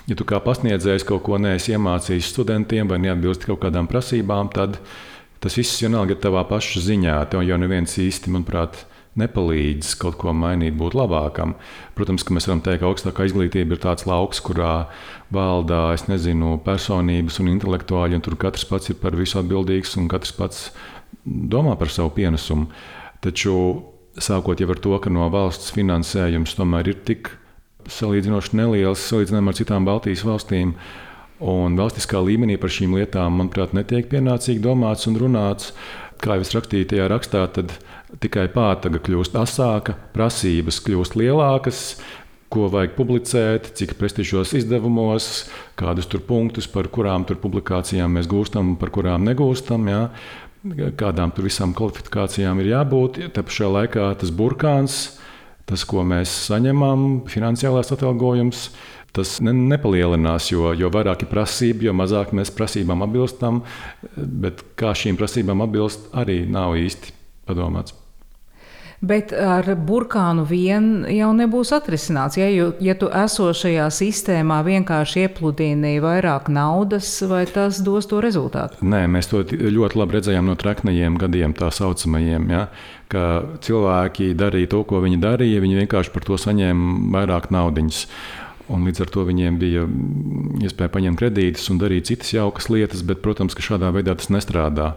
Ja 0.09 0.17
tu 0.19 0.27
kā 0.27 0.41
pasniedzējs 0.43 1.05
kaut 1.07 1.23
ko 1.29 1.37
neesi 1.39 1.77
iemācījis 1.77 2.33
studentiem 2.33 2.89
vai 2.91 2.99
neatbilst 3.05 3.45
kaut 3.47 3.61
kādām 3.63 3.87
prasībām, 3.93 4.51
tad 4.57 4.81
tas 5.45 5.61
viss 5.61 5.85
vienalga 5.85 6.17
ir 6.17 6.23
tavā 6.25 6.43
paša 6.49 6.83
ziņā. 6.89 7.21
Tev 7.31 7.45
jau 7.45 7.61
neviens 7.61 7.95
īsti, 8.01 8.33
manuprāt, 8.33 8.87
nepalīdz 9.21 9.95
kaut 10.01 10.19
ko 10.21 10.33
mainīt, 10.35 10.75
būt 10.79 10.97
labākam. 10.99 11.55
Protams, 11.95 12.25
ka 12.27 12.35
mēs 12.35 12.49
varam 12.49 12.63
teikt, 12.65 12.83
ka 12.83 12.91
augstākā 12.91 13.29
izglītība 13.29 13.77
ir 13.77 13.83
tāds 13.83 14.09
lauks, 14.11 14.43
kurā 14.45 14.89
valda 15.35 15.95
nezinu, 16.11 16.57
personības 16.65 17.39
un 17.43 17.53
intelektuāļi, 17.55 18.19
un 18.19 18.25
tur 18.25 18.39
katrs 18.41 18.67
pats 18.71 18.91
ir 18.91 18.99
par 19.03 19.17
visu 19.19 19.39
atbildīgs 19.41 19.97
un 20.01 20.11
katrs 20.11 20.35
pats 20.35 20.67
domā 21.25 21.79
par 21.79 21.93
savu 21.93 22.13
pienesumu. 22.17 22.69
Taču 23.25 23.55
sākot 24.21 24.61
jau 24.61 24.71
ar 24.71 24.83
to, 24.83 24.99
ka 25.01 25.11
no 25.11 25.31
valsts 25.33 25.73
finansējums 25.75 26.59
tomēr 26.59 26.93
ir 26.93 27.01
tik 27.07 27.33
salīdzinoši 27.91 28.57
neliels 28.59 29.03
salīdzinājumā 29.11 29.53
ar 29.53 29.59
citām 29.59 29.89
Baltijas 29.89 30.25
valstīm. 30.27 30.75
Un 31.45 31.75
valstiskā 31.77 32.21
līmenī 32.23 32.55
par 32.61 32.71
šīm 32.73 32.95
lietām, 32.97 33.35
manuprāt, 33.41 33.75
netiek 33.77 34.07
pienācīgi 34.09 34.63
domāts 34.65 35.09
un 35.11 35.19
runāts. 35.21 35.73
Kā 36.25 36.39
jau 36.39 36.45
es 36.47 36.55
rakstīju 36.57 36.89
tajā 36.89 37.07
rakstā, 37.13 37.43
tad 37.53 37.75
tikai 38.23 38.47
pātaga 38.53 39.01
kļūst 39.05 39.35
asāka, 39.37 39.93
prasības 40.15 40.79
kļūst 40.87 41.19
lielākas, 41.21 41.81
ko 42.55 42.69
vajag 42.73 42.95
publicēt, 42.97 43.69
cik 43.77 43.97
prestižos 43.99 44.55
izdevumos, 44.57 45.51
kādus 45.77 46.09
tur 46.09 46.23
punktus, 46.25 46.69
par 46.71 46.89
kurām 46.95 47.27
tur 47.29 47.41
publikācijām 47.43 48.17
mēs 48.17 48.31
gūstam, 48.31 48.77
par 48.81 48.95
kurām 48.95 49.27
negūstam. 49.29 49.91
Jā. 49.91 50.03
Kādām 50.97 51.35
tur 51.37 51.45
visām 51.45 51.75
kvalifikācijām 51.77 52.63
ir 52.63 52.71
jābūt. 52.71 53.21
Te 53.37 53.45
pašā 53.45 53.69
laikā 53.69 54.07
tas 54.23 54.33
burkāns, 54.33 55.19
tas, 55.69 55.85
ko 55.85 56.07
mēs 56.09 56.33
saņemam, 56.47 57.27
finansiālais 57.29 57.93
atalgojums, 57.93 58.71
tas 59.15 59.39
ne, 59.45 59.55
nepalielinās, 59.75 60.51
jo, 60.53 60.73
jo 60.77 60.91
vairāk 60.95 61.25
ir 61.25 61.33
prasība, 61.33 61.89
jo 61.89 61.97
mazāk 61.97 62.35
mēs 62.37 62.53
prasībām 62.55 63.05
atbilstam. 63.07 63.63
Bet 64.17 64.65
kā 64.81 64.95
šīm 64.99 65.19
prasībām 65.21 65.63
atbilst, 65.67 66.09
arī 66.19 66.43
nav 66.51 66.79
īsti 66.81 67.15
padomāts. 67.49 67.95
Bet 69.05 69.33
ar 69.37 69.67
burkānu 69.85 70.45
vien 70.49 70.85
jau 71.13 71.31
nebūs 71.37 71.75
atrisināts. 71.77 72.39
Ja, 72.41 72.47
ja 72.81 72.95
tu 72.97 73.11
esošajā 73.13 73.89
sistēmā 73.93 74.61
vienkārši 74.65 75.27
iepludini 75.27 75.99
vairāk 76.01 76.49
naudas, 76.53 77.11
vai 77.29 77.43
tas 77.51 77.83
dos 77.85 78.09
to 78.09 78.23
rezultātu? 78.25 78.81
Nē, 78.87 79.05
mēs 79.13 79.29
to 79.29 79.43
ļoti 79.45 80.01
labi 80.01 80.19
redzējām 80.19 80.49
no 80.49 80.57
traknajiem 80.61 81.19
gadiem, 81.21 81.57
tā 81.59 81.69
saucamajiem. 81.75 82.49
Ja, 82.55 82.63
ka 83.13 83.27
cilvēki 83.67 84.33
darīja 84.39 84.73
to, 84.73 84.85
ko 84.89 85.03
viņi 85.05 85.21
darīja, 85.21 85.61
viņi 85.65 85.83
vienkārši 85.83 86.15
par 86.15 86.25
to 86.31 86.41
saņēma 86.41 87.13
vairāk 87.19 87.51
naudas. 87.55 88.07
Un 88.73 88.87
līdz 88.89 89.05
ar 89.05 89.11
to 89.13 89.27
viņiem 89.29 89.59
bija 89.61 89.85
iespēja 90.65 90.93
paņemt 90.95 91.21
kredītus 91.21 91.69
un 91.73 91.81
darīt 91.83 92.09
citas 92.09 92.33
jaukas 92.33 92.71
lietas, 92.73 93.03
bet, 93.05 93.21
protams, 93.25 93.57
ka 93.57 93.65
šādā 93.65 93.91
veidā 93.93 94.15
tas 94.17 94.31
nestrādā. 94.33 94.95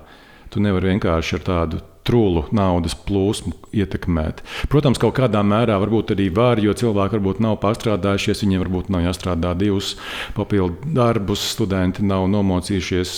Tu 0.54 0.64
nevari 0.64 0.94
vienkārši 0.94 1.36
ar 1.36 1.44
tādu 1.44 1.82
trūlu 2.08 2.46
naudas 2.56 2.96
plūsmu 3.08 3.54
ietekmēt. 3.76 4.42
Protams, 4.72 5.00
kaut 5.02 5.18
kādā 5.20 5.44
mērā 5.46 5.78
varbūt 5.84 6.16
arī 6.16 6.30
var, 6.34 6.62
jo 6.64 6.76
cilvēki 6.78 7.18
varbūt 7.18 7.42
nav 7.44 7.60
pārstrādājušies, 7.64 8.44
viņiem 8.46 8.64
varbūt 8.66 8.92
nav 8.94 9.06
jāstrādā 9.08 9.54
divus 9.60 9.96
papildu 10.38 10.94
darbus, 10.98 11.44
studenti 11.54 12.06
nav 12.08 12.30
nomocījušies. 12.34 13.14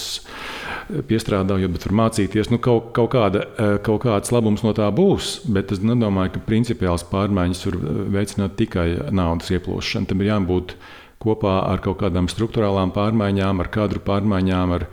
Piestrādājot, 1.05 1.69
bet 1.69 1.83
var 1.85 1.93
mācīties. 1.99 2.47
Nu, 2.49 2.57
kaut, 2.65 2.87
kaut, 2.97 3.11
kāda, 3.13 3.43
kaut 3.85 4.01
kāds 4.07 4.31
labums 4.33 4.63
no 4.65 4.71
tā 4.73 4.87
būs, 4.89 5.35
bet 5.45 5.69
es 5.75 5.83
nedomāju, 5.85 6.33
ka 6.33 6.45
principiāls 6.47 7.05
pārmaiņas 7.11 7.61
var 7.67 7.77
veicināt 8.15 8.55
tikai 8.57 8.87
naudas 9.13 9.51
ieplūšanu. 9.53 10.09
Tam 10.09 10.23
ir 10.23 10.31
jābūt 10.31 10.73
kopā 11.19 11.55
ar 11.67 11.81
kaut 11.83 11.99
kādām 12.03 12.29
struktūrālām 12.31 12.93
pārmaiņām, 12.95 13.59
ar 13.63 13.71
kadru 13.73 14.01
pārmaiņām, 14.05 14.75
ar, 14.77 14.87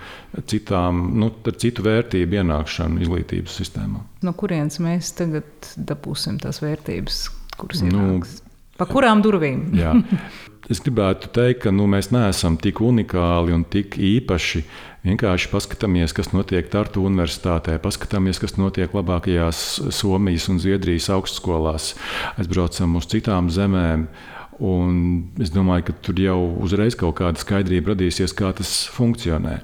citām, 0.51 1.05
nu, 1.21 1.31
ar 1.47 1.61
citu 1.63 1.87
vērtību 1.87 2.41
ienākšanu 2.43 3.05
izglītības 3.07 3.61
sistēmā. 3.61 4.03
No 4.27 4.35
kurienes 4.39 4.81
mēs 4.83 5.13
tagad 5.19 5.71
dabūsim 5.77 6.41
tās 6.43 6.63
vērtības, 6.65 7.23
kuras 7.61 7.87
ir? 7.87 7.95
Nu, 7.95 8.19
Pa 8.77 8.85
kurām 8.89 9.25
durvīm? 9.25 9.71
Es 10.67 10.81
gribētu 10.83 11.29
teikt, 11.31 11.61
ka 11.63 11.71
nu, 11.71 11.85
mēs 11.87 12.09
neesam 12.11 12.57
tik 12.59 12.81
unikāli 12.83 13.53
un 13.55 13.61
tik 13.71 13.95
īpaši. 14.03 14.65
Vienkārši 15.07 15.51
paskatāmies, 15.53 16.11
kas 16.11 16.33
notiek 16.33 16.67
Tartu 16.73 17.05
Universitātē, 17.07 17.77
paskatāmies, 17.79 18.41
kas 18.43 18.57
notiek 18.59 18.91
labākajās 18.99 19.61
Somijas 19.95 20.49
un 20.51 20.59
Zviedrijas 20.59 21.07
augstskolās, 21.15 21.93
aizbraucam 22.35 22.99
uz 22.99 23.07
citām 23.15 23.47
zemēm. 23.55 24.09
Un 24.57 25.35
es 25.37 25.51
domāju, 25.53 25.91
ka 25.91 25.95
tur 26.01 26.17
jau 26.17 26.39
uzreiz 26.65 26.95
kaut 26.97 27.19
kāda 27.19 27.37
skaidrība 27.37 27.93
radīsies, 27.93 28.33
kā 28.33 28.55
tas 28.57 28.71
funkcionē. 28.89 29.59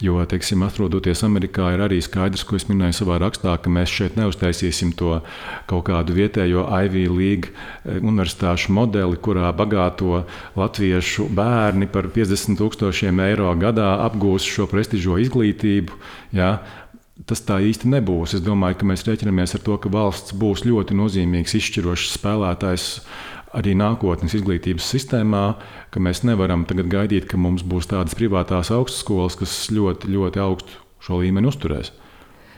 Jo, 0.00 0.22
teiksim, 0.24 0.62
atrodoties 0.64 1.20
Amerikā, 1.26 1.66
ir 1.74 1.82
arī 1.84 1.98
skaidrs, 2.00 2.46
ko 2.48 2.56
es 2.56 2.64
minēju 2.70 2.96
savā 3.02 3.18
rakstā, 3.20 3.58
ka 3.60 3.68
mēs 3.72 3.92
šeit 3.92 4.16
neuztaisīsim 4.16 4.94
to 4.96 5.18
kaut 5.68 5.84
kādu 5.90 6.16
vietējo 6.16 6.64
Ivy 6.64 7.04
League 7.12 7.52
eh, 7.52 7.98
universitāšu 8.00 8.72
modeli, 8.72 9.20
kurā 9.20 9.50
bagāto 9.52 10.22
latviešu 10.56 11.28
bērni 11.36 11.90
par 11.92 12.08
50 12.14 12.56
tūkstošiem 12.56 13.20
eiro 13.26 13.52
gadā 13.60 13.98
apgūs 14.06 14.48
šo 14.48 14.64
prestižo 14.70 15.18
izglītību. 15.20 15.98
Ja? 16.38 16.54
Tas 17.28 17.44
tā 17.44 17.60
īsti 17.60 17.90
nebūs. 17.92 18.32
Es 18.38 18.40
domāju, 18.42 18.80
ka 18.80 18.88
mēs 18.88 19.04
rēķinamies 19.04 19.52
ar 19.58 19.62
to, 19.62 19.76
ka 19.76 19.92
valsts 19.92 20.32
būs 20.32 20.64
ļoti 20.64 20.96
nozīmīgs, 20.96 21.52
izšķirošs 21.60 22.16
spēlētājs 22.16 22.88
arī 23.56 23.74
nākotnes 23.78 24.34
izglītības 24.38 24.86
sistēmā, 24.94 25.44
ka 25.92 26.02
mēs 26.02 26.22
nevaram 26.26 26.66
tagad 26.68 26.90
gaidīt, 26.92 27.28
ka 27.30 27.40
mums 27.40 27.64
būs 27.66 27.90
tādas 27.90 28.16
privātās 28.18 28.72
augstskolas, 28.74 29.36
kas 29.40 29.56
ļoti, 29.72 30.12
ļoti 30.12 30.42
augstu 30.42 30.80
šo 31.02 31.20
līmeni 31.22 31.50
uzturēs. 31.50 31.92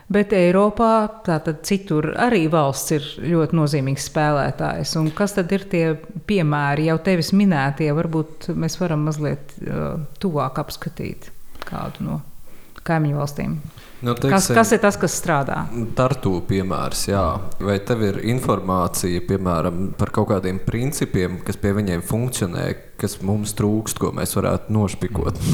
Bet 0.05 0.35
Eiropā, 0.37 1.07
tātad 1.25 1.63
citur 1.65 2.11
arī 2.21 2.43
valsts 2.53 2.93
ir 2.93 3.05
ļoti 3.25 3.57
nozīmīgs 3.57 4.05
spēlētājs. 4.11 4.91
Un 5.01 5.09
kas 5.17 5.33
tad 5.33 5.49
ir 5.55 5.65
tie 5.71 5.85
piemēri, 6.29 6.85
jau 6.91 6.99
tevis 7.07 7.31
minētie? 7.33 7.89
Varbūt 7.97 8.51
mēs 8.53 8.77
varam 8.77 9.07
mazliet 9.07 9.55
uh, 9.63 10.03
tuvāk 10.21 10.61
apskatīt 10.61 11.31
kādu 11.65 12.05
no 12.05 12.19
kaimiņu 12.85 13.17
valstīm. 13.17 13.57
Nu, 14.03 14.13
teiksim, 14.13 14.33
kas, 14.33 14.47
kas 14.51 14.71
ir 14.75 14.81
tas, 14.83 14.97
kas 14.99 15.13
strādā? 15.15 15.61
Tartu 15.95 16.41
piemērs, 16.49 17.05
jā. 17.07 17.23
Vai 17.63 17.77
tev 17.87 18.03
ir 18.03 18.19
informācija, 18.27 19.21
piemēram, 19.29 19.91
par 19.99 20.11
kaut 20.15 20.29
kādiem 20.33 20.59
principiem, 20.65 21.39
kas 21.45 21.59
pie 21.61 21.71
viņiem 21.77 22.03
funkcionē, 22.05 22.65
kas 22.99 23.21
mums 23.25 23.55
trūkst, 23.55 23.99
ko 24.01 24.11
mēs 24.15 24.35
varētu 24.37 24.75
nošpikot? 24.75 25.39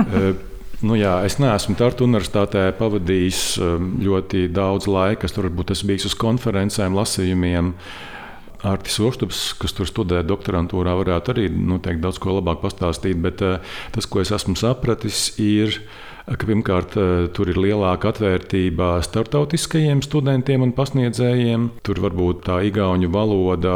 Eh, 0.00 0.32
nu, 0.86 0.94
jā, 0.96 1.12
es 1.26 1.36
neesmu 1.42 1.74
Tartu 1.78 2.06
universitātē 2.06 2.62
pavadījis 2.78 3.40
eh, 3.60 3.82
ļoti 4.06 4.46
daudz 4.54 4.88
laika. 4.90 5.28
Es 5.28 5.34
tur 5.36 5.46
varbūt 5.48 5.74
esmu 5.74 5.90
bijis 5.92 6.08
uz 6.08 6.16
konferencēm, 6.18 6.96
lasījumiem. 6.96 7.74
Artis 8.66 8.98
Oštups, 9.00 9.42
kas 9.60 9.74
tur 9.76 9.88
studē 9.88 10.20
doktorantūrā, 10.26 10.92
varētu 10.98 11.32
arī 11.32 11.46
noteikti 11.52 12.04
daudz 12.04 12.20
ko 12.20 12.38
labāk 12.38 12.62
pastāstīt. 12.64 13.20
Bet 13.22 13.44
eh, 13.44 13.74
tas, 13.94 14.08
ko 14.08 14.24
es 14.24 14.32
esmu 14.34 14.56
sapratis, 14.58 15.28
ir, 15.42 15.78
ka 15.80 16.09
ka 16.26 16.46
pirmkārt 16.46 16.96
eh, 17.00 17.26
tur 17.34 17.50
ir 17.52 17.58
lielāka 17.60 18.10
atvērtība 18.12 18.92
starptautiskajiem 19.06 20.02
studentiem 20.04 20.64
un 20.66 20.74
pasniedzējiem. 20.76 21.66
Tur 21.86 22.00
varbūt 22.04 22.44
tā 22.48 22.60
igauņu 22.68 23.10
valoda 23.12 23.74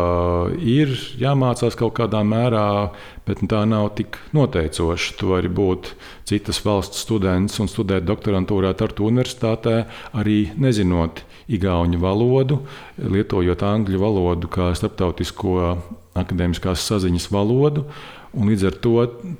ir 0.60 0.92
jāmācās 1.20 1.78
kaut 1.80 1.96
kādā 1.98 2.22
mērā, 2.26 2.90
bet 3.28 3.42
tā 3.50 3.64
nav 3.68 3.92
tik 3.98 4.18
noteicoša. 4.36 5.16
Tu 5.18 5.30
vari 5.30 5.50
būt 5.52 5.94
citas 6.28 6.60
valsts 6.64 7.04
students 7.04 7.60
un 7.62 7.70
studēt 7.70 8.06
doktorantūrā 8.08 8.74
Tartu 8.78 9.08
universitātē, 9.10 9.84
arī 10.16 10.50
nezinot 10.60 11.24
igauņu 11.52 12.00
valodu, 12.00 12.62
lietojot 12.98 13.62
angļu 13.66 14.00
valodu 14.00 14.48
kā 14.52 14.70
starptautisko 14.76 15.58
akadēmiskās 16.14 16.84
saziņas 16.88 17.28
valodu. 17.34 17.84
Un 18.34 18.50
līdz 18.50 18.66
ar 18.66 18.76
to 18.82 18.94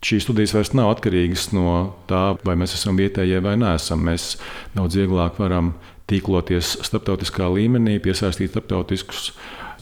šīs 0.07 0.27
studijas 0.27 0.55
vairs 0.55 0.71
nav 0.77 0.93
atkarīgas 0.93 1.49
no 1.57 1.95
tā, 2.11 2.37
vai 2.47 2.55
mēs 2.61 2.77
esam 2.77 2.99
vietējie 3.01 3.41
vai 3.43 3.57
nē. 3.59 3.75
Mēs 3.99 4.37
daudz 4.77 5.01
vieglāk 5.01 5.41
varam 5.43 5.73
tīkloties 6.11 6.77
starptautiskā 6.87 7.49
līmenī, 7.51 7.99
piesaistīt 8.05 8.53
starptautiskus 8.55 9.33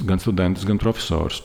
gan 0.06 0.22
studentus, 0.22 0.64
gan 0.68 0.80
profesorus. 0.80 1.42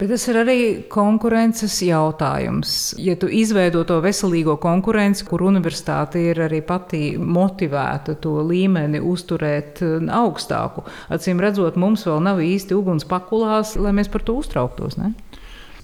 Bet 0.00 0.08
tas 0.08 0.22
ir 0.32 0.38
arī 0.40 0.60
konkurences 0.88 1.74
jautājums. 1.84 2.94
Ja 2.96 3.18
tu 3.20 3.28
izveido 3.28 3.82
to 3.84 3.98
veselīgo 4.00 4.54
konkurenci, 4.62 5.26
kur 5.28 5.44
universitāte 5.44 6.22
ir 6.30 6.40
arī 6.46 6.62
pati 6.64 7.18
motivēta 7.20 8.14
to 8.24 8.38
līmeni 8.48 9.02
uzturēt 9.04 9.82
augstāku, 10.08 10.86
acīm 11.12 11.42
redzot, 11.44 11.76
mums 11.76 12.06
vēl 12.08 12.24
nav 12.24 12.40
īsti 12.40 12.78
uguns 12.78 13.04
pakulās, 13.10 13.74
lai 13.76 13.92
mēs 13.98 14.08
par 14.08 14.24
to 14.24 14.38
uztrauktos. 14.40 14.96
Ne? 14.96 15.12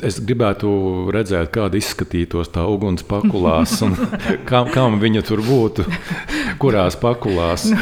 Es 0.05 0.19
gribētu 0.21 0.69
redzēt, 1.15 1.49
kāda 1.55 1.79
izskatītos 1.81 2.51
tā 2.53 2.67
uguns 2.69 3.05
pakulās, 3.07 3.79
un 3.87 3.95
kam, 4.49 4.69
kam 4.69 4.99
viņa 5.01 5.23
tur 5.25 5.41
būtu, 5.47 5.87
kurās 6.61 6.99
pakulās. 7.01 7.65
Nu, 7.73 7.81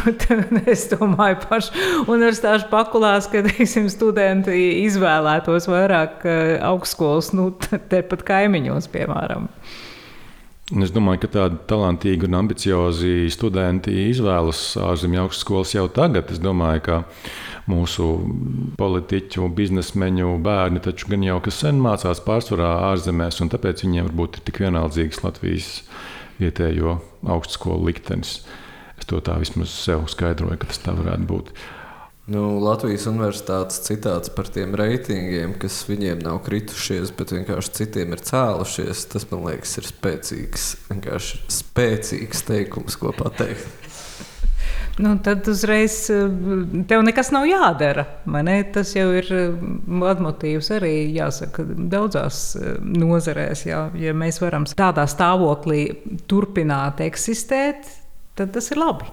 es 0.70 0.86
domāju, 0.92 1.40
pašu 1.48 2.04
universitāšu 2.04 2.70
pakulās, 2.70 3.26
ka 3.32 3.42
teiksim, 3.48 3.88
studenti 3.90 4.54
izvēlētos 4.84 5.66
vairāk 5.70 6.22
eh, 6.28 6.54
augstskolas, 6.62 7.32
nu, 7.34 7.50
tepat 7.90 8.22
kaimiņos, 8.30 8.86
piemēram. 8.94 9.50
Es 10.72 10.88
domāju, 10.94 11.20
ka 11.20 11.28
tādi 11.28 11.58
talantīgi 11.68 12.24
un 12.24 12.38
ambiciozi 12.38 13.26
studenti 13.28 13.92
izvēlas 14.08 14.78
ārzemju 14.80 15.26
augstskolas 15.26 15.74
jau 15.74 15.84
tagad. 15.92 16.30
Es 16.32 16.40
domāju, 16.40 16.80
ka 16.86 16.96
mūsu 17.68 18.06
politiķu, 18.80 19.50
biznesmeņu 19.58 20.30
bērni 20.44 20.80
taču 20.84 21.10
gan 21.12 21.26
jau 21.26 21.36
kas 21.44 21.60
sen 21.66 21.82
mācās 21.84 22.22
pārsvarā 22.24 22.70
ārzemēs, 22.88 23.42
un 23.44 23.52
tāpēc 23.52 23.84
viņiem 23.84 24.08
varbūt 24.08 24.40
ir 24.40 24.46
tik 24.48 24.62
vienaldzīgs 24.64 25.20
Latvijas 25.26 25.70
vietējo 26.40 26.96
augstskolu 27.36 27.90
liktenis. 27.90 28.38
Es 28.96 29.10
to 29.10 29.20
tā 29.20 29.36
vismaz 29.42 29.68
sev 29.68 30.08
skaidroju, 30.08 30.62
ka 30.62 30.72
tas 30.72 30.80
tā 30.80 30.96
varētu 30.96 31.28
būt. 31.28 31.52
Nu, 32.24 32.40
Latvijas 32.64 33.04
universitātes 33.10 33.82
citāts 33.84 34.30
par 34.32 34.48
tiem 34.48 34.72
reitingiem, 34.80 35.58
kas 35.60 35.82
viņiem 35.84 36.22
nav 36.24 36.38
kritušies, 36.46 37.12
bet 37.18 37.34
vienkārši 37.36 37.74
citiem 37.82 38.14
ir 38.16 38.22
cēlušies, 38.24 39.02
tas 39.12 39.28
man 39.28 39.44
liekas, 39.50 39.74
ir 39.76 39.88
spēcīgs, 39.90 40.68
spēcīgs 41.52 42.46
teikums, 42.48 42.96
ko 43.00 43.12
pateikt. 43.16 43.68
Nu, 44.98 45.16
tad 45.18 45.48
uzreiz 45.50 46.10
eh, 46.10 46.28
tev 46.86 47.02
nekas 47.02 47.32
nav 47.34 47.48
jādara. 47.50 48.04
Ne? 48.30 48.60
Tas 48.70 48.92
jau 48.94 49.08
ir 49.18 49.26
eh, 49.34 50.76
arī 50.76 50.92
jāsaka 51.16 51.64
daudzās 51.66 52.38
eh, 52.54 52.76
nozarēs. 52.78 53.64
Jā. 53.66 53.88
Ja 53.98 54.14
mēs 54.14 54.38
varam 54.42 54.68
tādā 54.70 55.08
stāvoklī 55.10 55.88
turpināt 56.30 57.02
eksistēt, 57.02 57.90
tad 58.38 58.54
tas 58.54 58.70
ir 58.70 58.82
labi. 58.84 59.10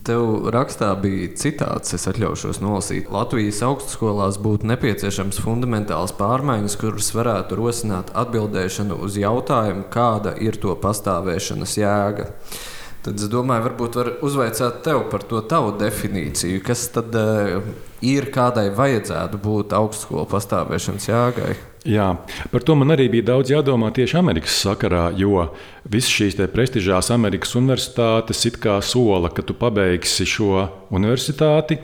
Tev 0.00 0.46
rakstā 0.48 0.94
bija 0.96 1.28
citāts, 1.36 1.92
es 1.92 2.06
atļaušos 2.08 2.62
nolasīt. 2.64 3.10
Latvijas 3.12 3.58
augstskolās 3.66 4.38
būtu 4.40 4.70
nepieciešams 4.70 5.42
fundamentāls 5.44 6.14
pārmaiņas, 6.16 6.76
kuras 6.80 7.10
varētu 7.12 7.58
rosināt 7.60 8.12
atbildēšanu 8.16 8.96
uz 9.04 9.18
jautājumu, 9.20 9.84
kāda 9.92 10.32
ir 10.40 10.56
to 10.62 10.72
pastāvēšanas 10.80 11.76
jēga. 11.82 12.30
Tad 13.04 13.20
es 13.20 13.28
domāju, 13.32 13.66
varbūt 13.68 13.98
var 14.00 14.10
uzvaicāt 14.24 14.80
tev 14.84 15.04
par 15.12 15.24
to 15.28 15.42
tavu 15.48 15.76
definīciju. 15.80 16.62
Kas 16.64 16.86
tad 16.96 17.12
uh, 17.20 17.60
ir, 18.00 18.32
kādai 18.32 18.70
vajadzētu 18.76 19.40
būt 19.40 19.76
augstskolu 19.76 20.24
pastāvēšanas 20.32 21.10
jēgai? 21.12 21.54
Jā, 21.88 22.10
par 22.52 22.60
to 22.60 22.74
man 22.76 22.92
arī 22.92 23.06
bija 23.08 23.30
daudz 23.30 23.54
jādomā 23.54 23.88
tieši 23.96 24.18
Amerikas 24.20 24.58
sakarā, 24.66 25.06
jo 25.16 25.46
visas 25.88 26.12
šīs 26.12 26.36
prestižās 26.52 27.08
Amerikas 27.14 27.54
universitātes 27.56 28.44
it 28.50 28.58
kā 28.60 28.76
sola, 28.84 29.30
ka 29.32 29.40
tu 29.40 29.56
pabeigsi 29.56 30.26
šo 30.28 30.66
universitāti. 30.92 31.78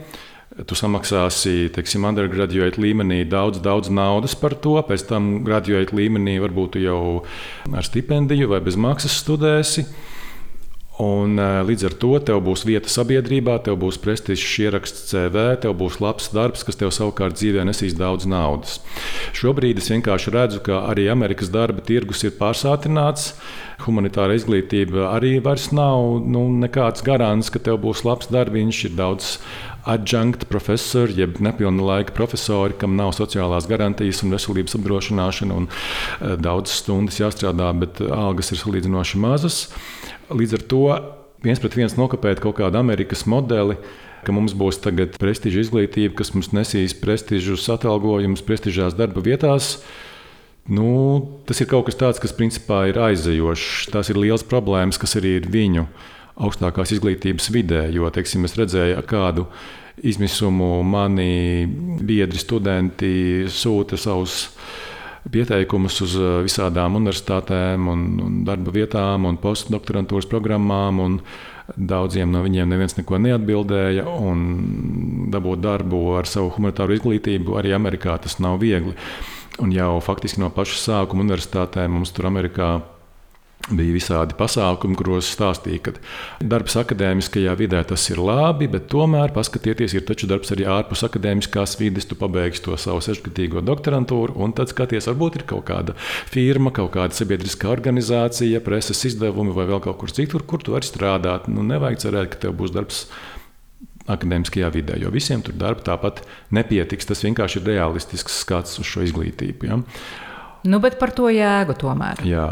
Tu 0.57 0.77
samaksāsi, 0.77 1.71
teiksim, 1.73 2.05
undergraduate 2.09 2.81
līmenī 2.81 3.23
daudz, 3.29 3.61
daudz 3.61 3.89
naudas 3.93 4.37
par 4.37 4.55
to, 4.57 4.77
pēc 4.85 5.05
tam 5.09 5.43
graduate 5.45 5.97
līmenī 5.97 6.39
varbūt 6.45 6.79
jau 6.81 7.25
ar 7.73 7.85
stipendiju 7.85 8.53
vai 8.53 8.61
bez 8.65 8.77
maksas 8.77 9.17
studēsi. 9.21 9.85
Un, 11.03 11.37
līdz 11.37 11.83
ar 11.91 11.95
to 12.01 12.15
tev 12.25 12.39
būs 12.47 12.63
vieta 12.65 12.89
sabiedrībā, 12.89 13.59
tev 13.67 13.77
būs 13.83 13.99
prestižs 14.01 14.55
ieraksts 14.65 15.11
CV, 15.11 15.43
tev 15.61 15.75
būs 15.77 15.99
labs 16.01 16.31
darbs, 16.33 16.65
kas 16.65 16.81
tev 16.81 16.93
savukārt 16.95 17.37
dzīvē 17.37 17.67
nesīs 17.69 17.93
daudz 17.99 18.25
naudas. 18.25 18.79
Šobrīd 19.37 19.83
es 19.83 19.91
vienkārši 19.93 20.33
redzu, 20.33 20.63
ka 20.65 20.87
arī 20.89 21.11
Amerikas 21.13 21.53
darba 21.53 21.85
tirgus 21.85 22.25
ir 22.25 22.33
pārsātināts. 22.41 23.35
Humanitāra 23.85 24.39
izglītība 24.39 25.11
arī 25.13 25.35
vairs 25.45 25.69
nav 25.77 26.25
nu, 26.25 26.47
nekāds 26.65 27.05
garants, 27.05 27.53
ka 27.53 27.61
tev 27.61 27.83
būs 27.85 28.07
labs 28.09 28.33
darbiņš. 28.33 28.85
Ir 28.89 28.97
daudz 28.97 29.35
adjunkta 29.87 30.49
profesori, 30.51 31.15
jeb 31.21 31.39
nepilna 31.43 31.85
laika 31.87 32.15
profesori, 32.17 32.75
kam 32.79 32.97
nav 32.99 33.13
sociālās 33.17 33.69
garantijas 33.71 34.23
un 34.27 34.35
veselības 34.35 34.75
apdrošināšana, 34.79 35.57
un 35.57 35.69
daudz 36.43 36.75
stundas 36.81 37.21
jāstrādā, 37.23 37.71
bet 37.79 38.03
algas 38.03 38.51
ir 38.53 38.61
salīdzinoši 38.63 39.21
mazas. 39.23 39.61
Līdz 40.35 40.59
ar 40.59 40.67
to 40.73 40.83
viens 41.47 41.63
pret 41.63 41.79
viens 41.79 41.95
nokopēt 41.99 42.43
kaut 42.43 42.59
kādu 42.59 42.81
Amerikas 42.81 43.27
modeli, 43.31 43.79
ka 44.27 44.35
mums 44.35 44.57
būs 44.59 44.81
tagad 44.83 45.15
prestiža 45.23 45.63
izglītība, 45.63 46.17
kas 46.19 46.33
mums 46.35 46.51
nesīs 46.57 46.97
prestižus 46.99 47.69
atalgojumus, 47.71 48.43
prestižās 48.47 48.99
darba 48.99 49.23
vietās. 49.23 49.77
Nu, 50.67 50.89
tas 51.47 51.63
ir 51.63 51.71
kaut 51.71 51.87
kas 51.87 51.99
tāds, 52.01 52.19
kas 52.19 52.35
principā 52.35 52.89
ir 52.91 52.99
aizejošs. 52.99 53.93
Tās 53.95 54.11
ir 54.11 54.19
liels 54.19 54.43
problēmas, 54.43 54.99
kas 54.99 55.15
arī 55.21 55.37
ir 55.39 55.47
viņu 55.53 55.87
augstākās 56.37 56.93
izglītības 56.97 57.51
vidē. 57.55 57.87
Jo, 57.95 58.11
teiksim, 58.13 58.45
es 58.49 58.57
redzēju, 58.59 59.01
kādu 59.09 59.47
izmisumu 60.05 60.83
mani 60.85 61.65
biedri, 62.05 62.41
studenti 62.41 63.47
sūta 63.49 63.99
savus 64.01 64.45
pieteikumus 65.33 65.99
uz 66.05 66.17
eh, 66.21 66.33
visādām 66.47 66.99
universitātēm, 67.01 67.89
un, 67.91 68.07
un 68.23 68.41
darba 68.47 68.75
vietām 68.75 69.27
un 69.29 69.39
postdoktorantūras 69.43 70.29
programmām. 70.31 71.03
Un 71.03 71.21
daudziem 71.67 72.31
no 72.31 72.45
viņiem 72.45 72.69
neviens 72.71 72.95
neko 72.95 73.19
neatbildēja, 73.25 74.05
un 74.07 75.31
dabūt 75.35 75.65
darbu 75.65 76.03
ar 76.21 76.29
savu 76.31 76.53
humanitāro 76.55 76.95
izglītību 76.95 77.57
arī 77.59 77.75
Amerikā 77.75 78.15
tas 78.23 78.39
nav 78.39 78.61
viegli. 78.63 78.95
Un 79.65 79.73
jau 79.75 79.97
faktiski 80.05 80.43
no 80.45 80.53
paša 80.55 80.79
sākuma 80.83 81.25
universitātē 81.25 81.89
mums 81.91 82.13
tur 82.15 82.29
Amerikā 82.29 82.77
bija 83.71 83.95
visādi 83.97 84.37
pasākumi, 84.39 84.97
kuros 84.99 85.29
stāstīja, 85.35 85.81
ka 85.89 85.95
darbs 86.45 86.77
akadēmiskajā 86.79 87.55
vidē 87.59 87.83
tas 87.89 88.05
ir 88.13 88.21
labi, 88.23 88.69
bet 88.71 88.89
tomēr 88.93 89.35
paskatieties, 89.35 89.97
ir 89.97 90.05
taču 90.07 90.29
darbs 90.31 90.53
arī 90.55 90.69
ārpus 90.71 91.03
akadēmiskās 91.09 91.77
vides. 91.81 92.07
Tu 92.07 92.19
pabeigsi 92.19 92.63
to 92.67 92.77
savu 92.81 93.03
sešgadīgo 93.05 93.65
doktorantūru, 93.67 94.37
un 94.43 94.55
tad 94.57 94.71
skaties, 94.71 95.09
varbūt 95.11 95.41
ir 95.41 95.47
kaut 95.51 95.67
kāda 95.71 95.97
firma, 96.31 96.71
kaut 96.75 96.93
kāda 96.95 97.17
sabiedriskā 97.17 97.71
organizācija, 97.73 98.63
preses 98.67 99.03
izdevumi 99.11 99.55
vai 99.57 99.67
vēl 99.71 99.83
kaut 99.89 99.99
kur 100.03 100.15
citur, 100.15 100.47
kur 100.47 100.63
tu 100.63 100.77
vari 100.77 100.87
strādāt. 100.87 101.51
Nu, 101.51 101.67
nevajag 101.67 102.07
cerēt, 102.07 102.31
ka 102.35 102.47
tev 102.47 102.55
būs 102.61 102.75
darbs 102.77 103.07
akadēmiskajā 104.07 104.71
vidē, 104.71 105.01
jo 105.03 105.11
visiem 105.11 105.43
tur 105.43 105.57
darba 105.59 105.83
tāpat 105.89 106.23
nepietiks. 106.55 107.09
Tas 107.11 107.25
vienkārši 107.27 107.59
ir 107.59 107.73
realistisks 107.73 108.39
skats 108.45 108.79
uz 108.79 108.87
šo 108.87 109.03
izglītību. 109.07 109.67
Ja? 109.67 109.81
Nu, 110.67 110.79
bet 110.83 111.01
par 111.03 111.13
to 111.15 111.27
jēgu 111.31 111.75
tomēr. 111.79 112.23
Jā, 112.27 112.47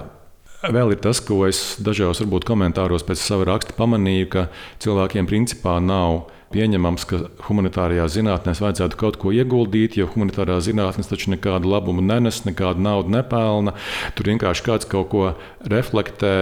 Vēl 0.65 0.95
ir 0.95 1.01
tas, 1.05 1.19
ko 1.21 1.43
es 1.45 1.77
dažos 1.85 2.23
varbūt, 2.23 2.47
komentāros 2.49 3.05
pēc 3.05 3.21
sava 3.21 3.45
raksta 3.51 3.75
pamanīju, 3.77 4.29
ka 4.33 4.45
cilvēkiem 4.81 5.27
principā 5.29 5.75
nav 5.85 6.31
pieņemams, 6.55 7.05
ka 7.11 7.19
humanitārajā 7.49 8.07
zinātnē 8.15 8.55
vajadzētu 8.57 8.99
kaut 9.01 9.19
ko 9.21 9.33
ieguldīt, 9.35 9.99
jo 9.99 10.07
humanitārā 10.09 10.57
zinātnē 10.65 11.05
taču 11.09 11.35
nekādu 11.35 11.69
labumu 11.69 12.05
nenes, 12.05 12.45
nekādu 12.47 12.85
naudu 12.85 13.13
nepelna. 13.13 13.75
Tur 14.17 14.31
vienkārši 14.31 14.65
kāds 14.65 14.89
kaut 14.89 15.11
ko 15.13 15.35
reflektē. 15.71 16.35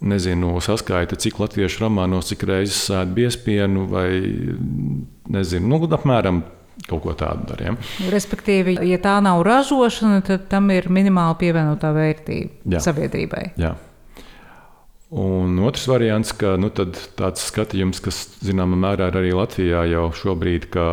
Nezinu, 0.00 0.54
saskaita, 0.64 1.12
cik 1.20 1.36
latviešu 1.42 1.82
romānos, 1.82 2.30
cik 2.30 2.46
reizes 2.48 2.78
sēž 2.86 3.10
biespienu, 3.12 3.82
vai 3.90 4.06
nezinu, 5.28 5.68
nu, 5.68 5.80
apmēram 5.92 6.38
kaut 6.88 7.02
ko 7.04 7.14
tādu 7.18 7.50
darām. 7.50 7.78
Respektīvi, 8.12 8.78
ja 8.88 8.98
tā 9.02 9.18
nav 9.24 9.42
ražošana, 9.46 10.22
tad 10.26 10.48
tam 10.52 10.70
ir 10.74 10.88
minimāla 10.92 11.36
pievienotā 11.40 11.92
vērtība 11.96 12.76
Jā. 12.76 12.82
sabiedrībai. 12.86 13.44
Jā. 13.60 13.74
Un 15.10 15.56
otrs 15.66 15.88
variants, 15.90 16.30
ka 16.38 16.52
nu, 16.54 16.68
tāds 16.70 17.42
skatījums, 17.48 17.98
kas 17.98 18.20
zināmā 18.46 18.76
mērā 18.78 19.08
ir 19.10 19.16
arī 19.18 19.32
Latvijā 19.34 19.80
jau 19.90 20.04
šobrīd, 20.14 20.68
ka 20.70 20.84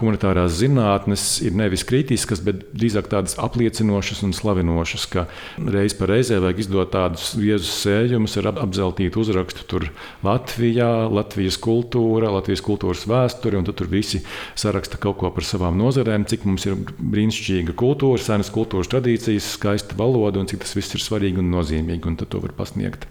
humanitārās 0.00 0.56
zinātnes 0.58 1.26
ir 1.46 1.54
nevis 1.54 1.84
kritiskas, 1.86 2.42
bet 2.42 2.64
drīzāk 2.74 3.06
tādas 3.12 3.36
apliecinošas 3.38 4.24
un 4.26 4.34
slavinošas, 4.34 5.04
ka 5.12 5.28
reiz 5.62 5.94
pa 5.94 6.08
reizē 6.10 6.40
vajag 6.42 6.64
izdot 6.64 6.90
tādus 6.96 7.28
viezus 7.38 7.70
sējumus 7.84 8.34
ar 8.42 8.48
apzeltītu 8.56 9.22
uzrakstu 9.22 9.68
tur 9.70 9.86
Latvijā, 10.26 11.06
Latvijas 11.06 11.60
kultūra, 11.62 12.34
Latvijas 12.40 12.64
kultūras 12.66 13.06
vēsture, 13.06 13.54
un 13.62 13.70
tad 13.70 13.78
tur 13.78 13.92
visi 13.94 14.24
saraksta 14.58 14.98
kaut 14.98 15.20
ko 15.22 15.30
par 15.30 15.46
savām 15.46 15.78
nozarēm, 15.78 16.26
cik 16.26 16.48
mums 16.50 16.66
ir 16.66 16.74
brīnišķīga 16.98 17.78
kultūra, 17.78 18.18
senas 18.18 18.50
kultūras 18.50 18.90
tradīcijas, 18.90 19.54
skaista 19.54 19.94
valoda 19.94 20.42
un 20.42 20.50
cik 20.50 20.66
tas 20.66 20.74
viss 20.74 20.98
ir 20.98 21.06
svarīgi 21.06 21.38
un 21.38 21.54
nozīmīgi, 21.54 22.02
un 22.10 22.18
tad 22.18 22.34
to 22.34 22.42
var 22.42 22.58
pasniegt 22.58 23.06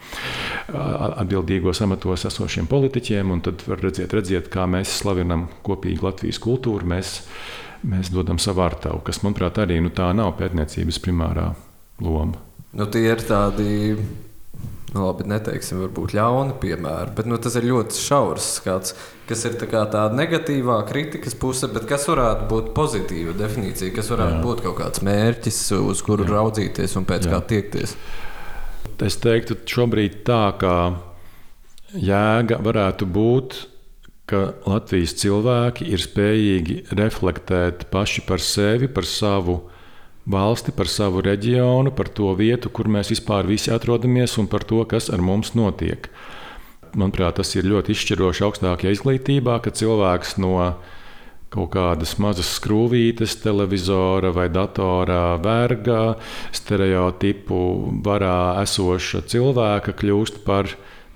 atbildīgos 0.70 1.82
amatos 1.86 2.26
esošiem 2.30 2.70
politiķiem, 2.70 3.34
un 3.34 3.44
tad 3.46 3.64
var 3.68 3.82
redzēt, 3.84 4.14
redzēt 4.16 4.52
kā 4.54 4.68
mēs 4.70 5.00
slavinam 5.02 5.48
kopīgi 5.66 6.04
Latvijas 6.06 6.42
kultūru. 6.44 6.88
Mēs, 6.90 7.20
mēs 7.88 8.14
dodam 8.14 8.42
savu 8.42 8.64
vārtavu, 8.64 9.04
kas, 9.08 9.24
manuprāt, 9.26 9.62
arī 9.64 9.80
nu, 9.84 9.94
tā 9.94 10.12
nav 10.18 10.36
pētniecības 10.40 11.02
primārā 11.04 11.52
loma. 12.04 12.42
Nu, 12.78 12.86
tie 12.92 13.08
ir 13.10 13.24
tādi 13.26 13.96
nu, 14.94 15.04
labi, 15.04 15.26
neteiksim, 15.30 15.82
varbūt 15.84 16.14
ļauni 16.18 16.56
piemēri, 16.62 17.14
bet 17.18 17.30
nu, 17.30 17.38
tas 17.42 17.56
ir 17.60 17.68
ļoti 17.70 17.98
šaurs 17.98 18.48
skats, 18.60 18.96
kas 19.30 19.46
ir 19.46 19.58
tā 19.62 19.68
tāda 19.70 20.10
negatīvā 20.18 20.80
kritikas 20.90 21.38
puse, 21.38 21.70
bet 21.74 21.86
kas 21.90 22.08
varētu 22.10 22.48
būt 22.50 22.72
pozitīva 22.78 23.36
definīcija, 23.38 23.94
kas 23.96 24.10
varētu 24.14 24.40
Jā. 24.40 24.42
būt 24.46 24.64
kaut 24.66 24.80
kāds 24.82 25.04
mērķis, 25.06 25.62
uz 25.82 26.02
kuru 26.06 26.26
Jā. 26.26 26.34
raudzīties 26.38 26.98
un 27.00 27.06
pēc 27.10 27.28
Jā. 27.28 27.36
kā 27.36 27.42
tiekties. 27.54 27.96
Es 29.00 29.16
teiktu, 29.24 29.56
šobrīd 29.64 30.24
tā 30.28 30.50
kā 30.60 30.78
jēga 31.96 32.58
varētu 32.64 33.08
būt, 33.08 33.56
ka 34.30 34.42
Latvijas 34.68 35.16
cilvēki 35.22 35.88
ir 35.90 36.04
spējīgi 36.04 36.76
reflektēt 37.00 37.88
paši 37.94 38.26
par 38.28 38.44
sevi, 38.44 38.90
par 38.92 39.08
savu 39.08 39.62
valsti, 40.30 40.74
par 40.76 40.92
savu 40.92 41.24
reģionu, 41.26 41.94
par 41.96 42.12
to 42.14 42.34
vietu, 42.38 42.70
kur 42.70 42.92
mēs 42.92 43.10
vispār 43.16 43.48
visi 43.50 43.72
atrodamies 43.74 44.38
un 44.42 44.50
par 44.52 44.68
to, 44.68 44.84
kas 44.86 45.10
ar 45.10 45.24
mums 45.24 45.56
notiek. 45.58 46.12
Manuprāt, 46.94 47.38
tas 47.40 47.56
ir 47.56 47.70
ļoti 47.70 47.96
izšķiroši 47.96 48.46
augstākajā 48.46 48.94
izglītībā, 48.98 49.60
ka 49.64 49.74
cilvēks 49.74 50.38
no 50.42 50.58
kaut 51.54 51.72
kādas 51.74 52.16
mazas 52.22 52.50
skrūvītes, 52.60 53.40
televizora 53.44 54.32
vai 54.36 54.48
datorā 54.54 55.40
verga, 55.42 56.20
stereotipu 56.54 57.60
varā 58.06 58.62
esoša 58.64 59.24
cilvēka 59.32 59.96
kļūst 59.98 60.44
par 60.46 60.70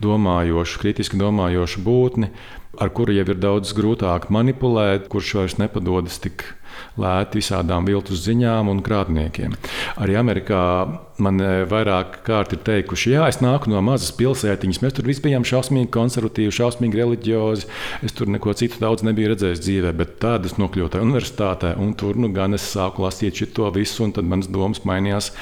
domājošu, 0.04 0.82
kritiski 0.82 1.20
domājošu 1.22 1.84
būtni, 1.86 2.32
ar 2.82 2.90
kuru 2.90 3.14
jau 3.14 3.28
ir 3.30 3.40
daudz 3.40 3.76
grūtāk 3.78 4.32
manipulēt, 4.34 5.08
kurš 5.12 5.36
vairs 5.40 5.60
nepadodas 5.62 6.18
tik 6.24 6.48
lēti 7.00 7.40
visādām 7.42 7.88
viltus 7.88 8.24
ziņām 8.28 8.70
un 8.72 8.82
krāpniekiem. 8.86 9.56
Arī 10.04 10.18
Amerikā 10.20 10.62
man 11.24 11.42
e, 11.42 11.52
vairāk 11.70 12.22
kārt 12.28 12.56
ir 12.56 12.64
teikuši, 12.66 13.14
jā, 13.16 13.28
es 13.30 13.42
nāku 13.44 13.72
no 13.72 13.82
mazas 13.86 14.14
pilsētiņas, 14.18 14.82
mēs 14.84 14.98
tur 14.98 15.10
visi 15.10 15.24
bijām 15.26 15.46
šausmīgi 15.48 15.92
konservatīvi, 15.94 16.56
šausmīgi 16.58 17.02
reliģiozi. 17.02 17.70
Es 18.06 18.18
tur 18.18 18.32
neko 18.34 18.56
citu 18.58 18.82
daudz 18.82 19.06
nebiju 19.06 19.34
redzējis 19.34 19.64
dzīvē, 19.68 19.94
bet 20.00 20.18
tad 20.24 20.50
es 20.50 20.58
nokļuvu 20.62 20.94
tajā 20.94 21.06
universitātē, 21.06 21.76
un 21.82 21.94
tur 22.00 22.20
nu, 22.20 22.32
gan 22.34 22.58
es 22.58 22.66
sāku 22.74 23.06
lasīt 23.06 23.44
šo 23.44 23.70
visu, 23.74 24.04
un 24.08 24.18
tad 24.18 24.28
manas 24.30 24.52
domas 24.52 24.84
mainījās 24.88 25.34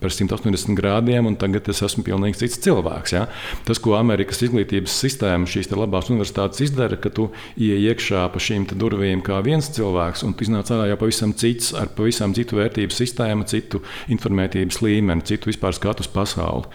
par 0.00 0.12
180 0.12 0.76
grādiem, 0.78 1.26
un 1.26 1.36
tagad 1.38 1.68
es 1.70 1.82
esmu 1.84 2.04
pilnīgi 2.06 2.40
cits 2.42 2.60
cilvēks. 2.64 3.14
Ja? 3.14 3.26
Tas, 3.66 3.80
ko 3.82 3.96
Amerikas 3.98 4.42
izglītības 4.46 4.94
sistēma, 5.04 5.48
šīs 5.50 5.70
labās 5.74 6.10
universitātes 6.12 6.62
izdara, 6.66 6.98
ka 7.00 7.12
tu 7.12 7.30
ienāc 7.56 7.70
iekšā 7.92 8.26
pa 8.32 8.40
šīm 8.42 8.66
durvīm 8.78 9.22
kā 9.24 9.40
viens 9.44 9.68
cilvēks, 9.74 10.24
un 10.26 10.34
tu 10.36 10.46
iznāc 10.52 10.72
ārā 10.74 10.90
jau 10.90 10.98
pavisam 11.00 11.32
cits, 11.36 11.72
ar 11.78 11.90
pavisam 11.96 12.34
citu 12.36 12.58
vērtību 12.60 12.94
sistēmu, 12.94 13.46
citu 13.48 13.82
informētības 14.12 14.82
līmeni, 14.84 15.24
citu 15.28 15.50
vispār 15.50 15.74
skatu 15.76 16.04
uz 16.04 16.10
pasauli. 16.12 16.68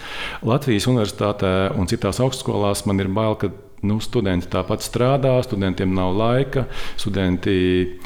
Latvijas 0.48 0.90
universitātē 0.90 1.54
un 1.78 1.90
citās 1.90 2.22
augstskolās 2.24 2.86
man 2.90 3.04
ir 3.04 3.12
bail, 3.14 3.38
ka 3.38 3.52
nu, 3.86 4.00
studenti 4.02 4.50
tāpat 4.50 4.86
strādā, 4.86 5.36
studentiem 5.46 5.94
nav 5.94 6.16
laika, 6.18 6.66
studenti 6.98 8.00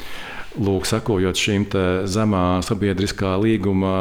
lūk, 0.60 0.84
sakojot 0.84 1.38
šīm 1.38 1.64
zemā 2.12 2.44
sabiedriskā 2.66 3.32
līguma 3.40 3.94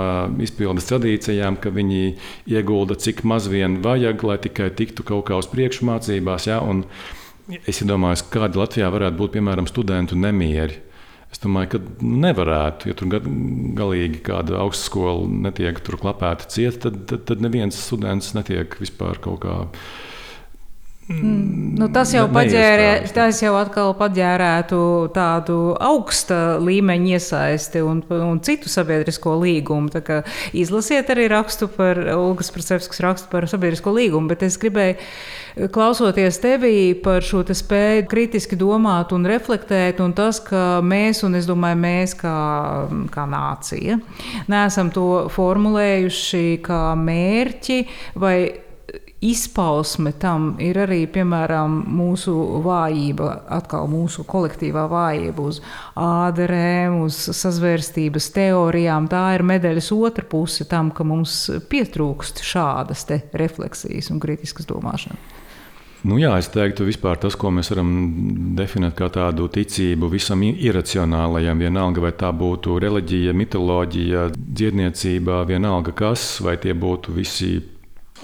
izpildes 0.44 0.90
tradīcijām, 0.90 1.56
ka 1.62 1.72
viņi 1.72 2.18
iegulda 2.52 3.00
cik 3.00 3.24
maz 3.24 3.48
vien 3.48 3.80
vajag, 3.86 4.28
lai 4.28 4.38
tikai 4.44 4.68
tiktu 4.76 5.08
kaut 5.08 5.30
kā 5.30 5.40
uz 5.40 5.48
priekšu 5.52 5.88
mācībās. 5.88 6.52
Ja? 6.52 6.60
Un 6.60 6.84
es 7.64 7.80
iedomājos, 7.80 8.28
kādi 8.32 8.60
Latvijā 8.60 8.92
varētu 8.92 9.22
būt 9.24 9.38
piemēram 9.40 9.72
studentu 9.72 10.20
nemieri. 10.20 10.91
Domāju, 11.42 11.72
ka 11.74 12.06
nevarētu, 12.06 12.92
ja 12.92 12.98
tur 12.98 13.10
galīgi 13.16 14.22
kāda 14.28 14.60
augstskola 14.62 15.26
netiek 15.48 15.80
klapēta 16.04 16.46
cieta, 16.54 16.84
tad, 16.86 17.00
tad, 17.10 17.26
tad 17.32 17.42
neviens 17.42 17.80
students 17.82 18.36
netiek 18.38 18.78
vispār 18.82 19.18
kaut 19.24 19.42
kādā 19.46 19.66
Mm, 21.12 21.76
nu, 21.80 21.88
tas, 21.92 22.14
jau 22.16 22.24
paģērē, 22.32 22.88
tas 23.16 23.42
jau 23.44 23.52
atkal 23.60 23.92
paģērētu 24.00 24.80
tādu 25.16 25.58
augsta 25.82 26.58
līmeņa 26.62 27.18
iesaisti 27.18 27.82
un, 27.84 28.00
un 28.16 28.40
citu 28.46 28.72
sabiedrisko 28.72 29.36
līgumu. 29.42 29.92
Izlasiet 30.58 31.12
arī 31.12 31.28
rakstu 31.32 31.68
par 31.72 32.00
Olgas 32.16 32.52
Prasevskas 32.54 33.04
rakstu 33.04 33.32
par 33.34 33.50
sabiedrisko 33.52 33.94
līgumu, 33.98 34.32
bet 34.32 34.46
es 34.48 34.60
gribēju 34.62 35.70
klausoties 35.74 36.40
tevī 36.42 36.94
par 37.04 37.26
šo 37.28 37.44
te 37.48 37.56
spēju 37.58 38.08
kritiski 38.12 38.56
domāt 38.60 39.12
un 39.16 39.28
reflektēt, 39.28 40.00
un 40.04 40.16
tas, 40.16 40.40
ka 40.44 40.80
mēs, 40.86 41.26
un 41.28 41.36
es 41.40 41.50
domāju, 41.50 41.82
mēs 41.82 42.16
kā, 42.20 42.36
kā 43.12 43.28
nācija, 43.28 44.00
neesam 44.52 44.92
to 44.96 45.28
formulējuši 45.34 46.46
kā 46.64 46.84
mērķi 47.00 47.82
vai 48.22 48.36
izpausme 49.22 50.12
tam 50.18 50.56
ir 50.62 50.80
arī 50.82 51.04
piemēram 51.14 51.82
mūsu 51.94 52.34
vājība, 52.66 53.30
atkal 53.54 53.90
mūsu 53.92 54.26
kolektīvā 54.28 54.88
vājība 54.92 55.46
uz 55.46 55.62
ādarēm, 56.00 57.02
uz 57.06 57.20
sazvērstības 57.38 58.32
teorijām. 58.36 59.10
Tā 59.12 59.28
ir 59.38 59.46
medaļas 59.46 59.92
otra 59.96 60.26
puse 60.26 60.66
tam, 60.70 60.90
ka 60.96 61.06
mums 61.08 61.46
pietrūkst 61.70 62.42
šādas 62.46 63.06
refleksijas 63.38 64.10
un 64.12 64.20
kritiskas 64.24 64.70
domāšanas. 64.70 65.38
Nu 66.02 66.16
jā, 66.18 66.32
es 66.42 66.48
teiktu, 66.50 66.88
vispār 66.88 67.20
tas, 67.22 67.36
ko 67.38 67.52
mēs 67.54 67.70
varam 67.70 67.90
definēt 68.58 68.96
kā 68.98 69.06
tādu 69.14 69.46
ticību 69.54 70.08
visam 70.10 70.42
iracionālajam, 70.50 71.62
vienalga 71.62 72.02
vai 72.02 72.12
tā 72.18 72.32
būtu 72.34 72.80
reliģija, 72.82 73.36
mitoloģija, 73.38 74.24
dziedniecība, 74.34 75.44
vienalga 75.46 75.94
kas, 75.94 76.40
vai 76.42 76.56
tie 76.58 76.74
būtu 76.74 77.14
visi 77.14 77.52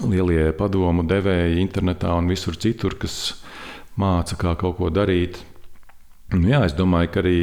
lielie 0.06 0.52
padomu 0.56 1.04
devēji 1.08 1.60
internetā 1.62 2.12
un 2.18 2.30
visur 2.30 2.56
citur, 2.60 2.94
kas 3.00 3.38
māca, 3.98 4.38
kā 4.38 4.54
kaut 4.58 4.78
ko 4.78 4.90
darīt. 4.94 5.40
Nu, 6.34 6.44
jā, 6.50 6.62
es 6.68 6.74
domāju, 6.76 7.10
ka 7.12 7.22
arī, 7.22 7.38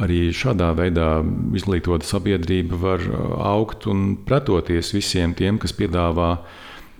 arī 0.00 0.18
šādā 0.36 0.70
veidā 0.76 1.22
izglītota 1.56 2.06
sabiedrība 2.06 2.78
var 2.80 3.04
uh, 3.06 3.38
augt 3.50 3.88
un 3.90 4.18
pretoties 4.28 4.92
visiem 4.92 5.32
tiem, 5.34 5.58
kas 5.58 5.72
piedāvā 5.76 6.34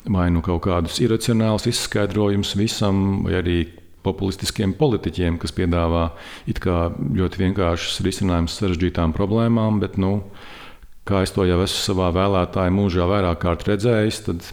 vai 0.08 0.30
nu 0.32 0.40
kaut 0.40 0.64
kādus 0.64 0.96
iracionālus 1.04 1.68
izskaidrojumus 1.68 2.54
visam, 2.56 3.20
vai 3.26 3.36
arī 3.42 3.58
populistiskiem 4.00 4.72
politiķiem, 4.78 5.36
kas 5.40 5.52
piedāvā 5.52 6.06
ļoti 6.48 7.42
vienkāršus 7.42 8.00
risinājumus 8.06 8.56
sarežģītām 8.56 9.12
problēmām, 9.16 9.80
bet 9.82 9.98
nu, 10.00 10.22
kā 11.08 11.24
es 11.24 11.34
to 11.34 11.46
jau 11.48 11.58
esmu 11.64 11.80
savā 11.86 12.10
vēlētāju 12.14 12.76
mūžā 12.76 13.08
vairāk 13.10 13.42
kārt 13.44 13.66
redzējis, 13.68 14.22
tad 14.28 14.46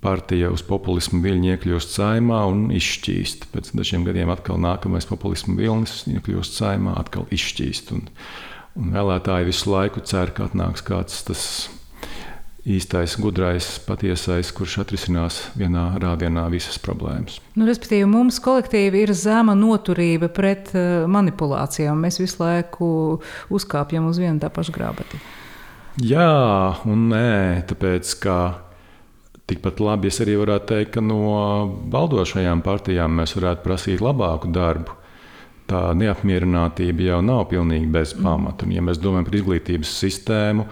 partija 0.00 0.50
uz 0.52 0.62
populismu 0.64 1.20
viļņu 1.24 1.50
iekļūst 1.54 1.96
saimā 1.98 2.40
un 2.48 2.68
izšķīst. 2.76 3.50
Pēc 3.52 3.72
dažiem 3.76 4.06
gadiem 4.08 4.32
atkal 4.32 4.60
nākamais 4.62 5.08
populismu 5.08 5.58
vilnis 5.58 6.04
iekļūst 6.10 6.56
saimā, 6.60 6.96
atkal 7.00 7.28
izšķīst. 7.34 7.92
Un, 7.96 8.06
un 8.80 8.94
vēlētāji 8.96 9.50
visu 9.50 9.74
laiku 9.74 10.04
cer, 10.06 10.32
ka 10.36 10.48
atnāks 10.48 10.84
kāds 10.86 11.20
tas 11.28 11.44
īstais, 12.68 13.16
gudrais, 13.20 13.66
patiesais, 13.86 14.50
kurš 14.52 14.80
atrisinās 14.82 15.40
vienā 15.56 15.86
rādienā 16.00 16.44
visas 16.52 16.76
problēmas. 16.82 17.38
Nu, 17.56 17.66
respektīvi, 17.68 18.08
mums 18.10 18.40
kolektīvi 18.44 19.04
ir 19.06 19.14
zema 19.16 19.56
noturība 19.56 20.28
pret 20.32 20.72
uh, 20.74 21.06
manipulācijām. 21.10 22.00
Mēs 22.04 22.20
visu 22.20 22.42
laiku 22.42 22.90
uzkāpjam 23.52 24.10
uz 24.10 24.20
vienu 24.20 24.40
tā 24.42 24.52
pašu 24.52 24.76
grāmatu. 24.76 25.20
Jā, 26.00 26.76
un 26.88 27.08
nē, 27.10 27.64
tāpēc 27.68 28.12
ka 28.22 28.36
tikpat 29.50 29.80
labi 29.82 30.10
es 30.12 30.20
arī 30.22 30.36
varētu 30.38 30.70
teikt, 30.70 30.94
ka 30.94 31.02
no 31.04 31.18
valdošajām 31.90 32.62
partijām 32.64 33.18
mēs 33.18 33.34
varētu 33.38 33.66
prasīt 33.66 34.04
labāku 34.04 34.52
darbu. 34.54 34.96
Tā 35.70 35.90
neapmierinātība 35.94 37.04
jau 37.06 37.20
nav 37.22 37.44
pilnīgi 37.50 37.86
bez 37.90 38.14
pamata. 38.18 38.66
Un, 38.66 38.74
ja 38.74 38.82
mēs 38.82 38.98
domājam 39.02 39.26
par 39.28 39.36
izglītības 39.38 39.92
sistēmu, 40.02 40.66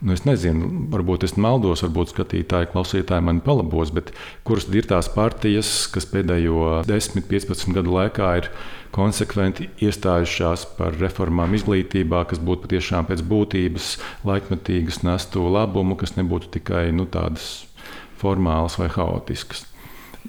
Nu, 0.00 0.14
es 0.16 0.22
nezinu, 0.24 0.64
varbūt 0.88 1.26
es 1.26 1.34
maldos, 1.36 1.82
varbūt 1.84 2.14
skatītāji, 2.14 2.70
klausītāji 2.72 3.24
mani 3.26 3.42
palabos, 3.44 3.90
bet 3.92 4.14
kuras 4.48 4.64
ir 4.72 4.86
tās 4.88 5.10
partijas, 5.12 5.84
kas 5.92 6.06
pēdējo 6.08 6.78
10, 6.88 7.20
15 7.28 7.74
gadu 7.76 7.92
laikā 7.98 8.30
ir 8.40 8.48
konsekventi 8.96 9.68
iestājušās 9.84 10.64
par 10.78 10.96
reformām 10.96 11.52
izglītībā, 11.58 12.22
kas 12.30 12.40
būtu 12.40 12.64
patiešām 12.64 13.10
pēc 13.10 13.20
būtības 13.28 13.90
laikmetīgas, 14.30 15.02
nestu 15.04 15.44
labumu, 15.52 15.98
kas 16.00 16.16
nebūtu 16.16 16.48
tikai 16.56 16.86
nu, 16.96 17.04
tādas 17.04 17.66
formālas 18.22 18.78
vai 18.80 18.88
haotiskas. 18.96 19.66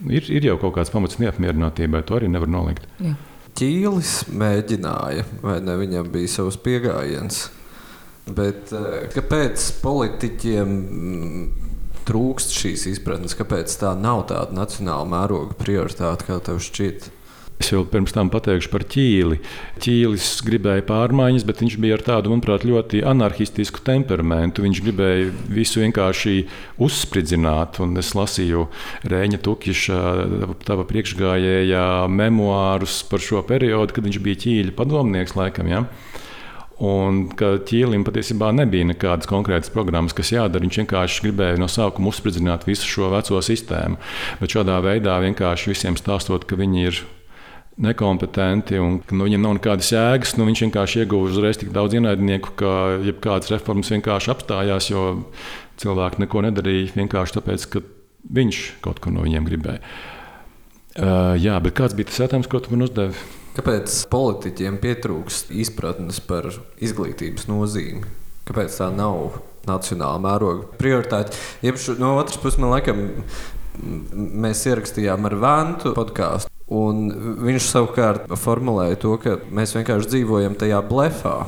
Ir, 0.04 0.28
ir 0.28 0.52
jau 0.52 0.58
kaut 0.60 0.76
kāds 0.82 0.92
pamats 0.92 1.16
neapmierinātībai, 1.24 2.04
to 2.04 2.20
arī 2.20 2.28
nevar 2.32 2.52
nolikt. 2.52 2.92
Jā. 3.00 3.16
Ķīlis 3.56 4.14
mēģināja, 4.36 5.26
vai 5.44 5.58
ne? 5.64 5.80
Viņam 5.80 6.12
bija 6.12 6.36
savs 6.40 6.60
pieejams 6.60 7.44
Bet 8.30 8.74
eh, 8.76 9.08
kāpēc 9.16 9.64
politiķiem 9.82 10.76
mm, 10.76 11.48
trūkst 12.08 12.54
šīs 12.58 12.86
izpratnes? 12.94 13.38
Kāpēc 13.38 13.74
tā 13.82 13.96
nav 13.98 14.28
tāda 14.30 14.56
nacionāla 14.58 15.08
mēroga 15.10 15.58
prioritāte, 15.58 16.28
kā 16.30 16.38
tev 16.46 16.62
šķiet? 16.62 17.10
Es 17.62 17.68
jau 17.70 17.84
pirms 17.86 18.10
tam 18.16 18.32
pateikšu 18.34 18.72
par 18.74 18.82
ķīli. 18.90 19.36
Ķīlis 19.84 20.30
gribēja 20.48 20.82
pārmaiņas, 20.88 21.44
bet 21.46 21.60
viņš 21.62 21.76
bija 21.84 22.00
ar 22.00 22.04
tādu, 22.08 22.32
manuprāt, 22.34 22.64
ļoti 22.66 23.04
anarchistisku 23.06 23.84
temperamentu. 23.86 24.64
Viņš 24.66 24.82
gribēja 24.82 25.28
visu 25.46 25.84
vienkārši 25.84 26.34
uzspridzināt. 26.82 27.78
Un 27.86 27.94
es 28.02 28.16
lasīju 28.18 28.66
Rēņa 29.14 29.42
Tukiša, 29.46 30.00
tava 30.66 30.88
priekšgājējā 30.90 31.86
memoārus 32.10 33.04
par 33.12 33.22
šo 33.22 33.46
periodu, 33.46 33.94
kad 33.94 34.10
viņš 34.10 34.22
bija 34.26 34.42
ķīļa 34.48 34.76
padomnieks 34.82 35.38
laikam. 35.38 35.70
Ja? 35.70 35.86
Un 36.82 37.28
ka 37.38 37.60
ķīlim 37.70 38.02
patiesībā 38.08 38.48
nebija 38.58 38.88
nekādas 38.90 39.30
konkrētas 39.30 39.70
programmas, 39.74 40.16
kas 40.18 40.32
jādara. 40.34 40.64
Viņš 40.66 40.80
vienkārši 40.82 41.26
gribēja 41.28 41.60
no 41.62 41.68
sākuma 41.70 42.10
uzspridzināt 42.10 42.66
visu 42.66 42.88
šo 42.90 43.12
veco 43.14 43.42
sistēmu. 43.46 44.00
Bet 44.40 44.56
šādā 44.56 44.80
veidā 44.82 45.20
vienkārši 45.22 45.76
visiem 45.76 45.98
stāstot, 46.00 46.48
ka 46.50 46.58
viņi 46.58 46.88
ir 46.90 47.02
nekompetenti 47.82 48.80
un 48.82 48.98
ka 49.06 49.16
nu, 49.16 49.28
viņiem 49.28 49.46
nav 49.46 49.56
nekādas 49.60 49.92
jēgas. 49.94 50.34
Nu, 50.40 50.48
viņš 50.50 50.64
vienkārši 50.66 51.04
ieguva 51.04 51.30
uzreiz 51.30 51.60
tik 51.62 51.70
daudz 51.76 52.00
ienaidnieku, 52.00 52.56
ka 52.60 52.72
jebkādas 53.06 53.54
reformas 53.54 53.92
vienkārši 53.94 54.34
apstājās, 54.34 54.90
jo 54.90 55.06
cilvēki 55.82 56.26
neko 56.26 56.46
nedarīja 56.48 56.96
vienkārši 56.98 57.38
tāpēc, 57.38 57.68
ka 57.76 57.84
viņš 58.42 58.64
kaut 58.86 59.02
ko 59.04 59.14
no 59.14 59.26
viņiem 59.26 59.46
gribēja. 59.50 59.86
Uh, 60.92 61.38
jā, 61.40 61.56
bet 61.64 61.78
kāds 61.78 61.96
bija 61.96 62.10
tas 62.10 62.20
jautājums, 62.26 62.50
ko 62.52 62.60
tu 62.60 62.74
man 62.74 62.90
uzdevi? 62.90 63.16
Kāpēc 63.52 63.96
politiķiem 64.12 64.78
pietrūkst 64.80 65.50
izpratnes 65.60 66.22
par 66.24 66.48
izglītības 66.80 67.50
nozīmi? 67.50 68.06
Kāpēc 68.48 68.78
tā 68.80 68.88
nav 68.96 69.42
nacionāla 69.68 70.22
mēroga 70.24 70.70
prioritāte? 70.80 71.36
Jebšu, 71.66 71.98
no 72.00 72.14
otras 72.22 72.40
puses, 72.40 72.62
man 72.64 72.72
liekas, 72.78 72.96
mēs 74.46 74.64
ierakstījām 74.72 75.28
ar 75.28 75.36
Vantu 75.44 75.92
podkāstu. 75.98 76.48
Viņš 76.72 77.68
savukārt 77.68 78.32
formulēja 78.40 79.02
to, 79.04 79.18
ka 79.20 79.36
mēs 79.52 79.76
vienkārši 79.76 80.14
dzīvojam 80.14 80.56
tajā 80.60 80.80
blefā. 80.88 81.42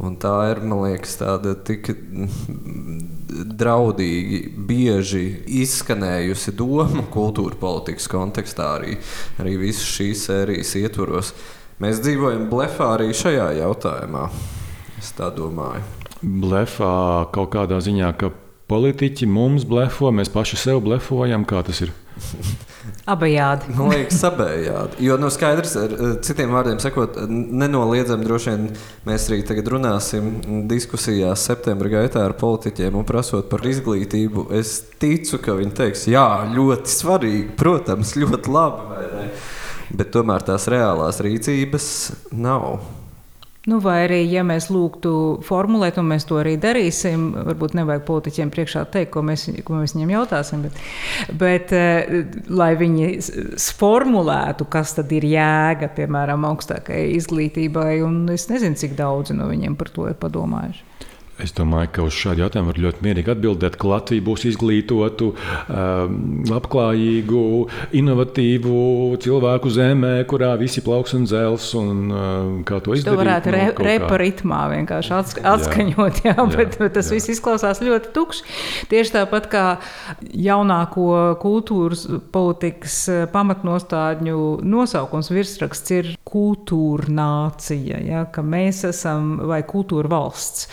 Un 0.00 0.14
tā 0.16 0.32
ir, 0.48 0.62
man 0.64 0.80
liekas, 0.86 1.18
tāda 1.20 1.52
tik 1.66 1.90
draudīgi, 3.60 4.40
bieži 4.68 5.24
izskanējusi 5.60 6.54
doma 6.56 7.04
kultūra 7.12 7.58
politikas 7.60 8.08
kontekstā, 8.08 8.70
arī, 8.78 8.96
arī 9.42 9.58
visas 9.60 9.84
šīs 9.92 10.24
sērijas 10.30 10.72
ietvaros. 10.80 11.34
Mēs 11.80 12.00
dzīvojam 12.04 12.48
blefā 12.52 12.94
arī 12.96 13.10
šajā 13.16 13.50
jautājumā. 13.60 14.26
Es 15.00 15.12
tā 15.16 15.28
domāju. 15.36 15.84
Blefā 16.20 17.28
kaut 17.32 17.52
kādā 17.54 17.78
ziņā, 17.84 18.10
ka 18.20 18.32
politiķi 18.70 19.28
mums 19.30 19.66
blefo, 19.68 20.12
mēs 20.14 20.30
paši 20.32 20.58
sev 20.60 20.82
blefojam, 20.86 21.46
kā 21.48 21.64
tas 21.66 21.82
ir. 21.86 21.94
Abejādi. 23.10 23.72
Man 23.74 23.90
liekas, 23.90 24.20
abejādi. 24.28 25.00
Jo, 25.04 25.16
nu, 25.20 25.30
skaidrs, 25.32 25.72
ar 25.80 25.94
citiem 26.24 26.52
vārdiem 26.54 26.78
sakot, 26.82 27.16
nenoliedzami 27.30 28.26
droši 28.26 28.52
vien 28.52 28.68
mēs 29.08 29.26
arī 29.30 29.40
tagad 29.48 29.70
runāsim 29.74 30.30
diskusijās 30.70 31.44
septembra 31.48 31.90
gaitā 31.96 32.22
ar 32.26 32.36
politiķiem 32.40 33.00
un 33.00 33.08
prasot 33.08 33.50
par 33.50 33.64
izglītību. 33.66 34.46
Es 34.60 34.76
ticu, 35.02 35.40
ka 35.42 35.56
viņi 35.58 35.76
teiks, 35.82 36.06
jā, 36.12 36.28
ļoti 36.54 36.94
svarīgi, 36.94 37.44
protams, 37.58 38.14
ļoti 38.20 38.54
labi. 38.54 39.28
Bet 39.90 40.12
tomēr 40.14 40.46
tās 40.46 40.68
reālās 40.70 41.18
rīcības 41.24 41.90
nav. 42.30 42.99
Nu, 43.68 43.76
vai 43.84 44.06
arī, 44.06 44.22
ja 44.32 44.40
mēs 44.40 44.70
lūgtu 44.72 45.10
formulēt, 45.44 45.98
un 46.00 46.06
mēs 46.08 46.24
to 46.24 46.38
arī 46.40 46.54
darīsim, 46.56 47.26
varbūt 47.50 47.74
nevajag 47.76 48.06
politiķiem 48.08 48.52
priekšā 48.54 48.86
teikt, 48.94 49.10
ko 49.12 49.20
mēs, 49.28 49.44
ko 49.66 49.76
mēs 49.76 49.92
viņiem 49.92 50.14
jautāsim, 50.14 50.62
bet, 50.64 50.78
bet 51.42 51.74
eh, 51.76 52.08
lai 52.48 52.70
viņi 52.80 53.10
formulētu, 53.76 54.64
kas 54.72 54.96
tad 54.96 55.12
ir 55.12 55.28
jēga, 55.28 55.90
piemēram, 55.92 56.48
augstākajai 56.48 57.10
izglītībai, 57.18 57.98
un 58.06 58.22
es 58.32 58.48
nezinu, 58.48 58.80
cik 58.80 58.96
daudzi 58.96 59.36
no 59.36 59.50
viņiem 59.52 59.76
par 59.76 59.92
to 59.92 60.08
ir 60.08 60.16
padomājuši. 60.24 60.89
Es 61.40 61.54
domāju, 61.56 61.90
ka 61.96 62.04
uz 62.04 62.16
šādu 62.16 62.44
jautājumu 62.44 62.70
var 62.72 62.80
ļoti 62.84 63.04
mierīgi 63.04 63.32
atbildēt, 63.32 63.76
ka 63.80 63.88
Latvija 63.90 64.24
būs 64.26 64.44
izglītotu, 64.50 65.30
um, 65.32 66.18
labklājīgu, 66.50 67.44
inovatīvu 67.96 68.80
cilvēku 69.24 69.72
zemē, 69.72 70.12
kurā 70.30 70.52
visi 70.60 70.84
plauks 70.84 71.16
un 71.16 71.24
dzels. 71.28 71.70
Un, 71.80 72.02
um, 72.10 72.52
kā 72.68 72.80
to 72.84 72.96
izdarīt? 72.96 73.08
To 73.08 73.22
varētu 73.22 73.54
re, 73.54 73.62
no, 73.70 73.86
reparitmā 73.88 74.60
vienkārši 74.74 75.14
atsk 75.16 75.42
atskaņot, 75.54 76.22
jā, 76.26 76.36
jā, 76.36 76.46
bet, 76.54 76.78
bet 76.82 76.96
tas 76.98 77.08
jā. 77.08 77.16
viss 77.16 77.32
izklausās 77.36 77.82
ļoti 77.84 78.12
tukši. 78.16 78.46
Tieši 78.92 79.16
tāpat 79.16 79.50
kā 79.52 79.64
jaunāko 80.28 81.08
kultūras 81.40 82.06
politikas 82.34 83.00
eh, 83.08 83.24
pamatnostādņu 83.32 84.60
nosaukums 84.66 85.32
virsraksts 85.32 85.96
ir 85.96 86.14
kultūra 86.28 87.10
nācija, 87.20 88.00
ja, 88.04 88.24
ka 88.32 88.44
mēs 88.44 88.84
esam 88.90 89.38
vai 89.50 89.62
kultūra 89.66 90.10
valsts 90.10 90.68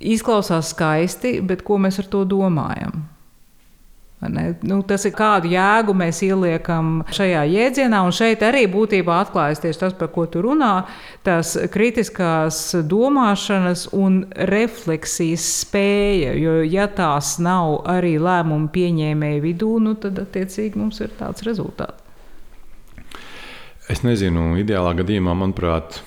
izklausās 0.00 0.72
skaisti, 0.74 1.38
bet 1.44 1.64
ko 1.66 1.78
mēs 1.82 2.00
ar 2.02 2.10
to 2.10 2.24
domājam? 2.28 3.06
Nu, 4.66 4.80
tas 4.82 5.04
ir 5.06 5.12
kādu 5.14 5.46
jēgu 5.52 5.92
mēs 5.94 6.18
ieliekam 6.26 7.04
šajā 7.14 7.44
jēdzienā, 7.52 8.00
un 8.02 8.14
šeit 8.14 8.42
arī 8.42 8.64
būtībā 8.66 9.20
atklājas 9.22 9.62
tieši 9.62 9.78
tas, 9.84 9.94
par 9.94 10.10
ko 10.10 10.24
tu 10.26 10.42
runā. 10.42 10.72
Tās 11.22 11.54
kritiskās 11.70 12.58
domāšanas 12.90 13.86
un 13.94 14.24
refleksijas 14.50 15.46
spēja, 15.60 16.34
jo 16.34 16.56
ja 16.66 16.88
tās 16.90 17.36
nav 17.38 17.84
arī 17.94 18.16
lēmumu 18.18 18.72
pieņēmēju 18.74 19.44
vidū, 19.46 19.70
nu, 19.86 19.94
tad 20.02 20.18
attiecīgi 20.26 20.82
mums 20.82 20.98
ir 21.04 21.14
tāds 21.20 21.46
rezultāts. 21.46 22.02
Es 23.88 24.02
nezinu, 24.04 24.50
ideālā 24.60 24.90
gadījumā, 24.98 25.32
manuprāt, 25.38 26.02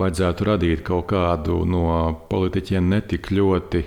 vajadzētu 0.00 0.48
radīt 0.48 0.84
kaut 0.86 1.10
kādu 1.12 1.62
no 1.68 1.84
politiķiem 2.30 2.88
netik 2.92 3.30
ļoti 3.34 3.82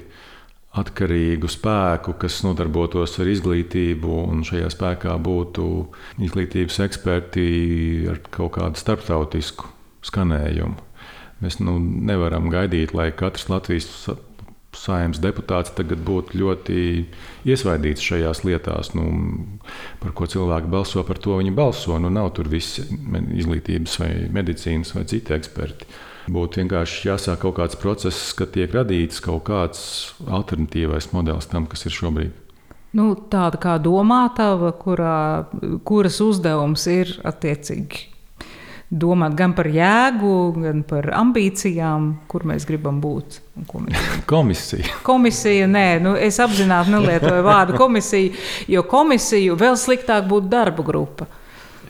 atkarīgu 0.75 1.47
spēku, 1.47 2.17
kas 2.19 2.41
nodarbotos 2.43 3.15
ar 3.23 3.29
izglītību, 3.31 4.17
un 4.27 4.43
šajā 4.47 4.71
spēkā 4.73 5.15
būtu 5.23 5.67
izglītības 6.25 6.81
eksperti 6.87 7.45
ar 8.11 8.19
kaut 8.33 8.57
kādu 8.57 8.81
starptautisku 8.81 9.71
skanējumu. 10.05 10.75
Mēs 11.43 11.59
nu, 11.63 11.77
nevaram 11.79 12.49
gaidīt, 12.51 12.93
lai 12.95 13.09
katrs 13.15 13.47
Latvijas 13.51 13.87
saimnes 14.77 15.21
deputāts 15.23 15.73
tagad 15.77 16.01
būtu 16.05 16.39
ļoti 16.39 16.79
iesvaidīts 17.47 18.05
šajās 18.05 18.43
lietās, 18.47 18.93
nu, 18.97 19.05
par 20.01 20.15
ko 20.17 20.27
cilvēki 20.29 20.71
balso, 20.71 21.03
par 21.07 21.19
to 21.21 21.39
viņi 21.39 21.53
balso. 21.55 21.99
Nu, 22.01 22.11
nav 22.13 22.31
tur 22.37 22.49
visi 22.51 22.85
izglītības, 22.85 23.99
vai 24.01 24.11
medicīnas 24.35 24.95
vai 24.95 25.05
citi 25.09 25.35
eksperti. 25.35 25.89
Būtu 26.31 26.63
vienkārši 26.63 27.11
jāsāk 27.11 27.43
kaut 27.43 27.59
kāds 27.59 27.77
process, 27.77 28.31
kad 28.37 28.55
tiek 28.55 28.73
radīts 28.73 29.21
kaut 29.21 29.43
kāds 29.49 29.83
alternatīvais 30.25 31.11
modelis 31.13 31.51
tam, 31.51 31.69
kas 31.69 31.85
ir 31.85 31.93
šobrīd. 31.93 32.33
Nu, 32.95 33.11
tāda 33.29 33.59
kā 33.61 33.75
domātava, 33.83 34.71
kurā, 34.79 35.45
kuras 35.85 36.21
uzdevums 36.23 36.87
ir 36.89 37.17
attiecīgi 37.27 38.14
domāt 38.95 39.35
gan 39.37 39.53
par 39.55 39.67
jēgu, 39.71 40.35
gan 40.63 40.83
par 40.87 41.09
ambīcijām, 41.19 42.11
kur 42.31 42.45
mēs 42.47 42.67
gribam 42.67 43.01
būt. 43.03 43.39
Mēs... 43.55 44.11
Komisija. 44.31 44.99
Komisija, 45.05 45.67
nē, 45.71 45.87
nu, 46.03 46.15
es 46.19 46.39
apzināti 46.43 46.93
nelietoju 46.95 47.43
vārdu 47.45 47.77
komisija, 47.83 48.33
jo 48.71 48.85
komisiju 48.89 49.57
vēl 49.59 49.79
sliktāk 49.79 50.29
būtu 50.31 50.51
darba 50.51 50.85
grupa. 50.87 51.27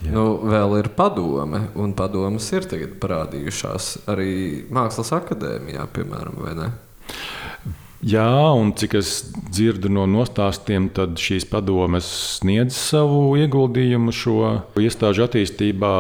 Jā. 0.06 0.12
Nu, 0.14 0.26
vēl 0.46 0.80
ir 0.82 0.92
padome, 0.98 1.64
un 1.82 1.96
padomas 1.98 2.52
ir 2.54 2.68
parādījušās 3.02 3.92
arī 4.12 4.34
Mākslas 4.74 5.14
akadēmijā, 5.18 5.88
piemēram, 5.96 6.38
vai 6.46 6.54
ne? 6.60 6.70
Jā, 8.04 8.52
un 8.52 8.74
cik 8.76 8.98
es 9.00 9.12
dzirdu 9.48 9.88
no 9.90 10.04
nostāstiem, 10.10 10.90
tad 10.94 11.16
šīs 11.22 11.46
padomes 11.48 12.08
sniedz 12.36 12.76
savu 12.76 13.38
ieguldījumu 13.40 14.12
šo 14.12 14.50
iestāžu 14.82 15.24
attīstībā. 15.26 15.94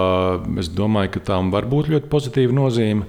Es 0.60 0.68
domāju, 0.68 1.14
ka 1.16 1.24
tām 1.32 1.54
var 1.56 1.70
būt 1.72 1.94
ļoti 1.94 2.12
pozitīva 2.12 2.58
nozīme. 2.58 3.08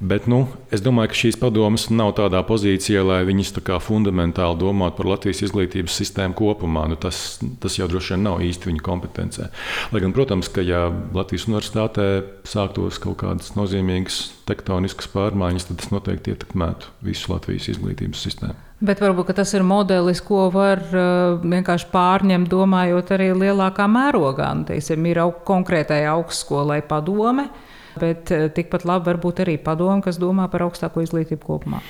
Bet 0.00 0.26
nu, 0.28 0.42
es 0.68 0.82
domāju, 0.84 1.08
ka 1.08 1.16
šīs 1.16 1.38
padomas 1.40 1.86
nav 1.88 2.10
tādā 2.18 2.42
pozīcijā, 2.44 3.00
lai 3.06 3.22
viņas 3.24 3.54
fundamentāli 3.80 4.58
domātu 4.60 4.98
par 4.98 5.08
Latvijas 5.08 5.40
izglītības 5.46 5.96
sistēmu 5.96 6.36
kopumā. 6.36 6.84
Nu, 6.90 6.98
tas, 7.00 7.38
tas 7.62 7.78
jau 7.78 7.88
droši 7.88 8.12
vien 8.12 8.26
nav 8.26 8.42
īsti 8.44 8.68
viņa 8.68 8.82
kompetencē. 8.84 9.48
Lai 9.94 10.02
gan, 10.04 10.12
protams, 10.12 10.50
ka 10.52 10.60
ja 10.60 10.90
Latvijas 11.16 11.46
universitātē 11.48 12.08
sāktos 12.44 13.00
kaut 13.00 13.22
kādas 13.22 13.54
nozīmīgas 13.56 14.18
tektoniskas 14.48 15.08
pārmaiņas, 15.14 15.70
tad 15.70 15.80
tas 15.80 15.92
noteikti 15.94 16.34
ietekmētu 16.34 16.92
visu 17.06 17.32
Latvijas 17.32 17.70
izglītības 17.72 18.26
sistēmu. 18.28 18.58
Bet 18.84 19.00
varbūt 19.00 19.32
tas 19.38 19.54
ir 19.56 19.64
modelis, 19.64 20.20
ko 20.20 20.50
var 20.52 20.82
uh, 20.92 21.38
vienkārši 21.40 21.88
pārņemt, 21.94 22.50
domājot 22.52 23.14
arī 23.16 23.30
lielākā 23.32 23.88
mērogā. 23.88 24.50
Nu, 24.58 24.68
teiksim, 24.68 25.08
ir 25.08 25.22
au, 25.24 25.30
konkrētai 25.48 26.02
augstskolai 26.12 26.82
padome, 26.84 27.46
uh, 27.48 27.72
bet 28.00 28.32
eh, 28.34 28.46
tikpat 28.52 28.86
labi 28.88 29.10
var 29.10 29.20
būt 29.22 29.42
arī 29.46 29.56
padomu, 29.62 30.02
kas 30.04 30.20
domā 30.22 30.48
par 30.52 30.66
augstāko 30.66 31.04
izglītību 31.04 31.42
kopumā. 31.44 31.82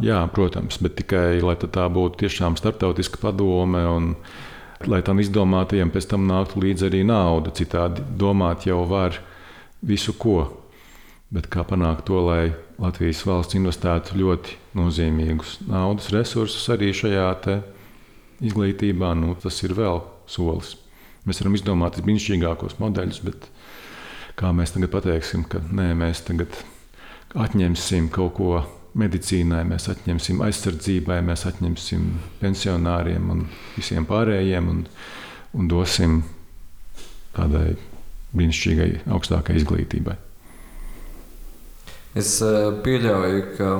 Jā, 0.00 0.22
protams, 0.32 0.78
bet 0.80 0.96
tikai 0.96 1.42
lai 1.44 1.56
tā 1.60 1.84
būtu 1.92 2.22
tiešām 2.22 2.56
starptautiska 2.56 3.20
padome 3.20 3.82
un 3.84 4.14
lai 4.88 5.02
tam 5.04 5.20
izdomātajiem 5.20 5.90
pēc 5.92 6.08
tam 6.08 6.24
nāktu 6.28 6.62
līdzi 6.62 6.88
arī 6.88 7.02
nauda. 7.04 7.52
Citādi 7.52 8.04
domāt 8.16 8.64
jau 8.68 8.80
var 8.88 9.18
visu 9.84 10.16
ko. 10.16 10.46
Bet 11.30 11.46
kā 11.52 11.62
panākt 11.68 12.08
to, 12.08 12.18
lai 12.26 12.54
Latvijas 12.80 13.20
valsts 13.28 13.54
investētu 13.54 14.16
ļoti 14.18 14.56
nozīmīgus 14.78 15.60
naudas 15.68 16.08
resursus 16.14 16.64
arī 16.72 16.90
šajā 16.96 17.28
izglītībā, 18.40 19.12
nu, 19.20 19.36
tas 19.38 19.60
ir 19.62 19.76
vēl 19.76 20.00
solis. 20.26 20.74
Mēs 21.28 21.42
varam 21.42 21.56
izdomāt 21.58 21.98
visbrīnišķīgākos 21.98 22.78
modeļus, 22.80 23.20
bet 23.26 23.46
kā 24.38 24.52
mēs 24.56 24.74
tagad 24.74 24.92
pateiksim, 24.94 25.46
ka 25.50 25.62
nē, 25.70 25.92
mēs 25.98 26.24
tagad 26.26 26.54
atņemsim 27.38 28.10
kaut 28.14 28.34
ko 28.38 28.52
medicīnai, 28.98 29.62
mēs 29.68 29.86
atņemsim 29.92 30.40
aizsardzībai, 30.46 31.20
mēs 31.26 31.46
atņemsim 31.50 32.08
pensionāriem 32.40 33.30
un 33.34 33.44
visiem 33.76 34.06
pārējiem 34.08 34.70
un, 34.72 34.82
un 35.54 35.70
dosim 35.70 36.20
tādai 37.36 37.76
brīnišķīgai 38.34 38.90
augstākai 39.10 39.58
izglītībai. 39.60 40.16
Es 42.18 42.40
eh, 42.42 42.70
pieļauju, 42.82 43.42
ka 43.54 43.74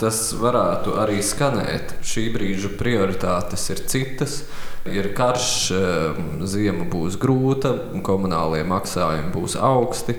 tas 0.00 0.32
varētu 0.38 0.96
arī 0.98 1.20
skanēt. 1.22 2.00
Šī 2.02 2.28
brīža 2.34 2.72
prioritātes 2.78 3.68
ir 3.70 3.84
citas. 3.86 4.40
Ir 4.88 5.12
karš, 5.14 5.48
eh, 5.76 6.18
ziema 6.48 6.88
būs 6.90 7.18
grūta, 7.22 7.74
komunālie 8.02 8.64
maksājumi 8.66 9.30
būs 9.34 9.54
augsti 9.62 10.18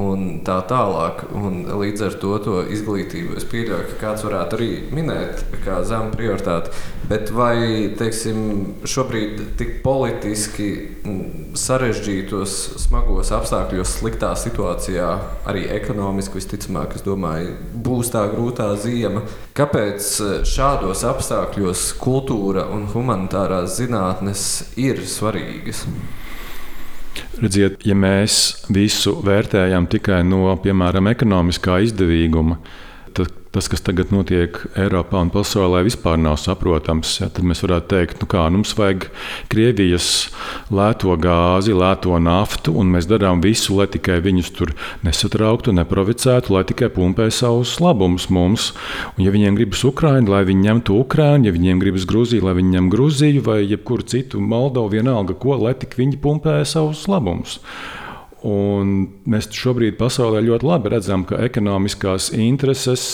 un 0.00 0.40
tā 0.46 0.58
tālāk. 0.68 1.24
Un 1.36 1.62
līdz 1.80 2.06
ar 2.08 2.16
to, 2.22 2.34
to 2.42 2.62
izglītību 2.74 3.36
es 3.38 3.46
pieļauju, 3.50 3.86
ka 3.92 4.00
kāds 4.00 4.24
varētu 4.26 4.58
arī 4.58 4.70
minēt 4.94 5.44
kā 5.64 5.80
zemu 5.86 6.14
prioritāti. 6.14 6.74
Bet 7.08 7.30
vai 7.34 7.90
teiksim, 7.98 8.38
šobrīd 8.88 9.42
tik 9.60 9.76
politiski 9.84 10.70
sarežģītos, 11.58 12.56
smagos 12.86 13.30
apstākļos, 13.36 13.98
sliktā 14.00 14.32
situācijā, 14.40 15.10
arī 15.50 15.66
ekonomiski 15.76 16.40
visticamāk, 16.40 16.96
domāju, 17.04 17.54
būs 17.84 18.12
tā 18.14 18.24
grūtā 18.32 18.70
ziema? 18.80 19.24
Kāpēc 19.56 20.10
šādos 20.48 21.04
apstākļos 21.06 21.86
kultūra 22.02 22.66
un 22.74 22.88
humanitārās 22.94 23.78
zinātnes 23.78 24.44
ir 24.80 25.04
svarīgas? 25.06 25.84
Redziet, 27.44 27.82
ja 27.84 27.92
mēs 27.92 28.64
visu 28.72 29.18
vērtējam 29.24 29.84
tikai 29.92 30.22
no, 30.24 30.46
piemēram, 30.64 31.10
ekonomiskā 31.10 31.76
izdevīguma, 31.84 32.56
tad 32.56 32.72
tas, 33.14 33.68
kas 33.70 33.84
tagad 33.86 34.10
notiek 34.10 34.56
Eiropā 34.78 35.20
un 35.22 35.30
pasaulē, 35.30 35.84
vispār 35.86 36.18
nav 36.18 36.40
saprotams. 36.42 37.12
Ja, 37.20 37.28
tad 37.30 37.46
mēs 37.46 37.62
varētu 37.62 37.90
teikt, 37.92 38.18
nu 38.22 38.28
kā 38.30 38.42
nu 38.50 38.60
mums 38.60 38.74
vajag 38.78 39.06
Krievijas 39.52 40.08
lēto 40.74 41.14
gāzi, 41.22 41.74
lēto 41.76 42.18
naftu, 42.18 42.74
un 42.80 42.90
mēs 42.94 43.06
darām 43.10 43.42
visu, 43.44 43.76
lai 43.78 43.86
tikai 43.94 44.18
viņus 44.24 44.50
tur 44.58 44.74
nesatrauktu, 45.06 45.74
neprovocētu, 45.78 46.54
lai 46.56 46.64
tikai 46.66 46.90
pumpē 46.94 47.30
savus 47.34 47.76
labumus 47.84 48.26
mums. 48.34 48.72
Un, 49.14 49.24
ja 49.28 49.34
viņiem 49.34 49.58
gribas 49.60 49.86
Ukraiņu, 49.86 50.34
lai 50.34 50.44
viņi 50.50 50.68
ņemtu 50.68 51.00
Ukraiņu, 51.04 51.48
ja 51.48 51.54
viņiem 51.54 51.82
gribas 51.82 52.08
Grūziju, 52.10 52.48
lai 52.48 52.58
viņi 52.58 52.78
ņem 52.78 52.94
Grūziju 52.94 53.44
vai 53.46 53.60
jebkuru 53.62 54.08
citu 54.10 54.42
Moldovu, 54.42 54.96
vienalga 54.96 55.38
ko, 55.38 55.60
lai 55.62 55.76
tik 55.78 55.94
viņi 56.00 56.18
pumpē 56.24 56.62
savus 56.66 57.06
labumus. 57.10 57.60
Un 58.44 58.94
mēs 59.30 59.48
šobrīd 59.56 59.96
pasaulē 59.96 60.42
ļoti 60.44 60.68
labi 60.68 60.90
redzam, 60.92 61.24
ka 61.24 61.38
ekonomiskās 61.46 62.28
intereses 62.36 63.04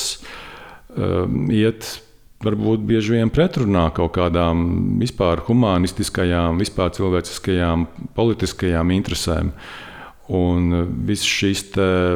um, 0.97 1.45
iet 1.55 2.01
varbūt 2.41 2.83
bieži 2.89 3.19
vien 3.19 3.31
pretrunā 3.33 3.87
kaut 3.95 4.15
kādām 4.17 4.65
vispār 5.01 5.45
humanistiskajām, 5.47 6.61
vispār 6.61 6.93
cilvēciskajām, 6.97 7.87
politiskajām 8.17 8.95
interesēm. 8.97 9.53
Un 10.31 10.71
visas 11.07 11.27
šīs 11.27 11.65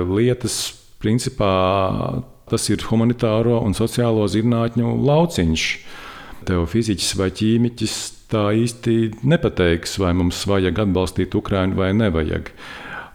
lietas, 0.08 0.58
principā, 1.02 1.52
tas 2.50 2.68
ir 2.70 2.84
humanitāro 2.88 3.58
un 3.64 3.76
sociālo 3.76 4.24
zinātņu 4.30 4.96
lauciņš. 5.04 5.66
Tev 6.48 6.66
fiziķis 6.68 7.14
vai 7.16 7.30
ķīmiķis 7.32 7.98
tā 8.32 8.48
īsti 8.58 8.96
nepateiks, 9.24 9.98
vai 10.00 10.12
mums 10.16 10.42
vajag 10.48 10.82
atbalstīt 10.84 11.36
Ukraiņu 11.36 11.78
vai 11.78 11.92
nevajag. 11.96 12.50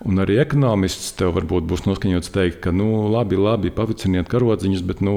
Un 0.07 0.21
arī 0.23 0.38
ekonomists 0.39 1.12
tev 1.19 1.33
varbūt 1.35 1.65
būs 1.67 1.83
noskaņots 1.83 2.31
teikt, 2.31 2.62
ka, 2.63 2.71
nu, 2.71 3.09
labi, 3.12 3.35
labi 3.35 3.71
paviciniet 3.75 4.29
karodziņus, 4.31 4.83
bet 4.88 5.01
nu, 5.03 5.15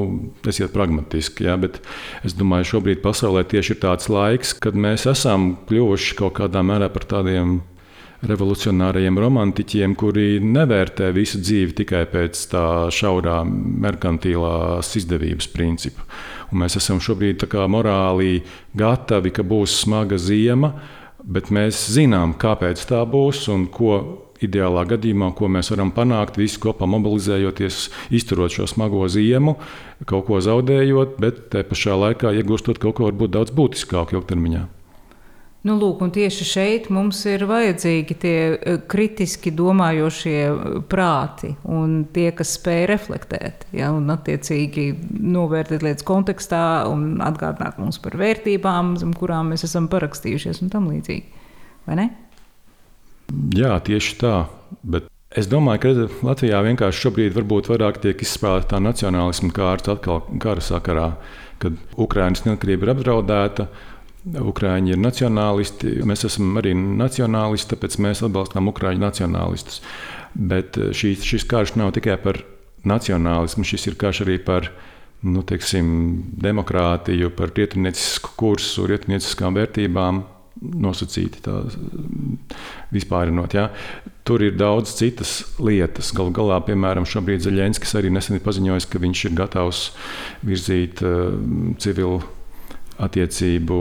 esiet 0.48 0.72
pragmatiski. 0.74 1.46
Ja? 1.46 1.54
Bet 1.60 1.78
es 2.26 2.34
domāju, 2.34 2.72
šobrīd 2.72 3.02
pasaulē 3.04 3.44
tieši 3.46 3.76
ir 3.76 3.82
tāds 3.84 4.10
laiks, 4.10 4.56
kad 4.58 4.74
mēs 4.74 5.06
esam 5.10 5.52
kļuvuši 5.68 6.16
kaut 6.18 6.34
kādā 6.40 6.64
mērā 6.66 6.88
par 6.90 7.06
tādiem 7.12 7.60
revolucionāriem 8.26 9.18
romantiķiem, 9.18 9.94
kuri 9.98 10.40
nevērtē 10.42 11.10
visu 11.14 11.40
dzīvi 11.42 11.76
tikai 11.82 12.02
pēc 12.10 12.42
tā 12.50 12.66
šaurā 12.94 13.40
merkantīlās 13.46 14.90
izdevības 14.98 15.50
principa. 15.54 16.06
Un 16.50 16.62
mēs 16.62 16.78
esam 16.78 16.98
šobrīd 17.02 17.46
morāli 17.70 18.42
gatavi, 18.78 19.30
ka 19.34 19.46
būs 19.46 19.80
smaga 19.82 20.18
ziema, 20.18 20.74
bet 21.22 21.50
mēs 21.54 21.86
zinām, 21.94 22.34
kāpēc 22.34 22.82
tā 22.86 23.02
būs 23.06 23.46
un 23.50 23.66
ko 23.70 23.96
ideālā 24.46 24.84
gadījumā, 24.92 25.32
ko 25.38 25.48
mēs 25.52 25.72
varam 25.74 25.92
panākt, 25.94 26.38
visi 26.40 26.60
kopā 26.62 26.88
mobilizējoties, 26.90 27.86
izturot 28.14 28.54
šo 28.54 28.68
smago 28.70 29.06
ziemu, 29.12 29.56
kaut 30.08 30.28
ko 30.28 30.42
zaudējot, 30.44 31.18
bet 31.22 31.48
te 31.54 31.64
pašā 31.66 31.98
laikā 32.06 32.34
iegūstot 32.42 32.82
kaut 32.82 32.98
ko 32.98 33.10
varbūt 33.10 33.36
daudz 33.38 33.54
būtiskāku 33.56 34.18
ilgtermiņā. 34.18 34.68
Nu, 35.62 35.76
lūk, 35.78 36.00
tieši 36.10 36.44
šeit 36.46 36.86
mums 36.90 37.20
ir 37.30 37.44
vajadzīgi 37.46 38.14
tie 38.18 38.38
eh, 38.50 38.78
kritiski 38.90 39.52
domājošie 39.54 40.38
eh, 40.42 40.56
prāti 40.90 41.52
un 41.70 42.00
tie, 42.10 42.32
kas 42.34 42.56
spēj 42.58 42.82
reflektēt, 42.90 43.68
ja, 43.70 43.92
un 43.94 44.10
attiecīgi 44.10 44.88
novērtēt 45.22 45.86
lietas 45.86 46.06
kontekstā 46.08 46.64
un 46.90 47.22
atgādināt 47.22 47.78
mums 47.78 48.02
par 48.02 48.18
vērtībām, 48.18 48.96
zem 48.98 49.14
kurām 49.14 49.54
mēs 49.54 49.62
esam 49.68 49.86
parakstījušies 49.92 50.64
un 50.66 50.74
tam 50.74 50.90
līdzīgi. 50.90 51.46
Vai 51.86 52.00
ne? 52.00 52.10
Jā, 53.56 53.76
tieši 53.84 54.18
tā. 54.20 54.34
Bet 54.82 55.08
es 55.36 55.48
domāju, 55.50 55.82
ka 55.82 56.26
Latvijā 56.28 56.60
vienkārši 56.66 57.06
šobrīd 57.06 57.36
varbūt 57.36 57.70
vairāk 57.72 58.02
tiek 58.02 58.24
izspēlēta 58.24 58.74
tā 58.74 58.82
nacionālisma 58.84 59.52
kārta 59.56 59.96
atkal 59.96 60.22
kara 60.42 60.64
sakarā, 60.64 61.08
kad 61.62 61.78
Ukraiņas 62.00 62.46
neatkarība 62.48 62.88
ir 62.88 62.94
apdraudēta. 62.96 63.68
Ukrāņi 64.22 64.94
ir 64.94 65.00
nacionālisti, 65.02 65.96
mēs 66.06 66.22
esam 66.28 66.54
arī 66.60 66.76
nacionālisti, 66.78 67.72
tāpēc 67.72 67.96
mēs 68.04 68.22
atbalstām 68.22 68.70
ukrāņu 68.70 69.02
nacionālistus. 69.02 69.80
Bet 70.34 70.78
šīs, 70.78 71.24
šis 71.26 71.46
karš 71.50 71.74
nav 71.80 71.90
tikai 71.96 72.14
par 72.22 72.38
nacionālismu, 72.86 73.66
šis 73.66 73.88
ir 73.90 73.98
karš 73.98 74.22
arī 74.26 74.38
par 74.42 74.70
nu, 75.26 75.42
teiksim, 75.46 75.88
demokrātiju, 76.42 77.32
par 77.34 77.50
rietumniecisku 77.54 78.32
kursu, 78.38 78.86
rietumnieciskām 78.90 79.58
vērtībām, 79.58 80.22
nosacīti 80.62 81.42
tā, 81.44 81.62
vispārinot. 82.94 83.54
Ja. 83.54 83.70
tur 84.24 84.42
ir 84.42 84.54
daudz 84.54 84.94
citas 84.94 85.42
lietas. 85.58 86.12
Galu 86.14 86.30
galā, 86.34 86.60
piemēram, 86.66 87.06
šobrīd 87.08 87.42
Zelenskis 87.42 87.96
arī 87.98 88.12
nesen 88.14 88.38
ir 88.38 88.44
paziņojis, 88.44 88.86
ka 88.86 89.02
viņš 89.02 89.24
ir 89.28 89.34
gatavs 89.40 89.88
virzīt 90.46 91.02
uh, 91.02 91.34
civilu 91.82 92.22
attiecību 93.02 93.78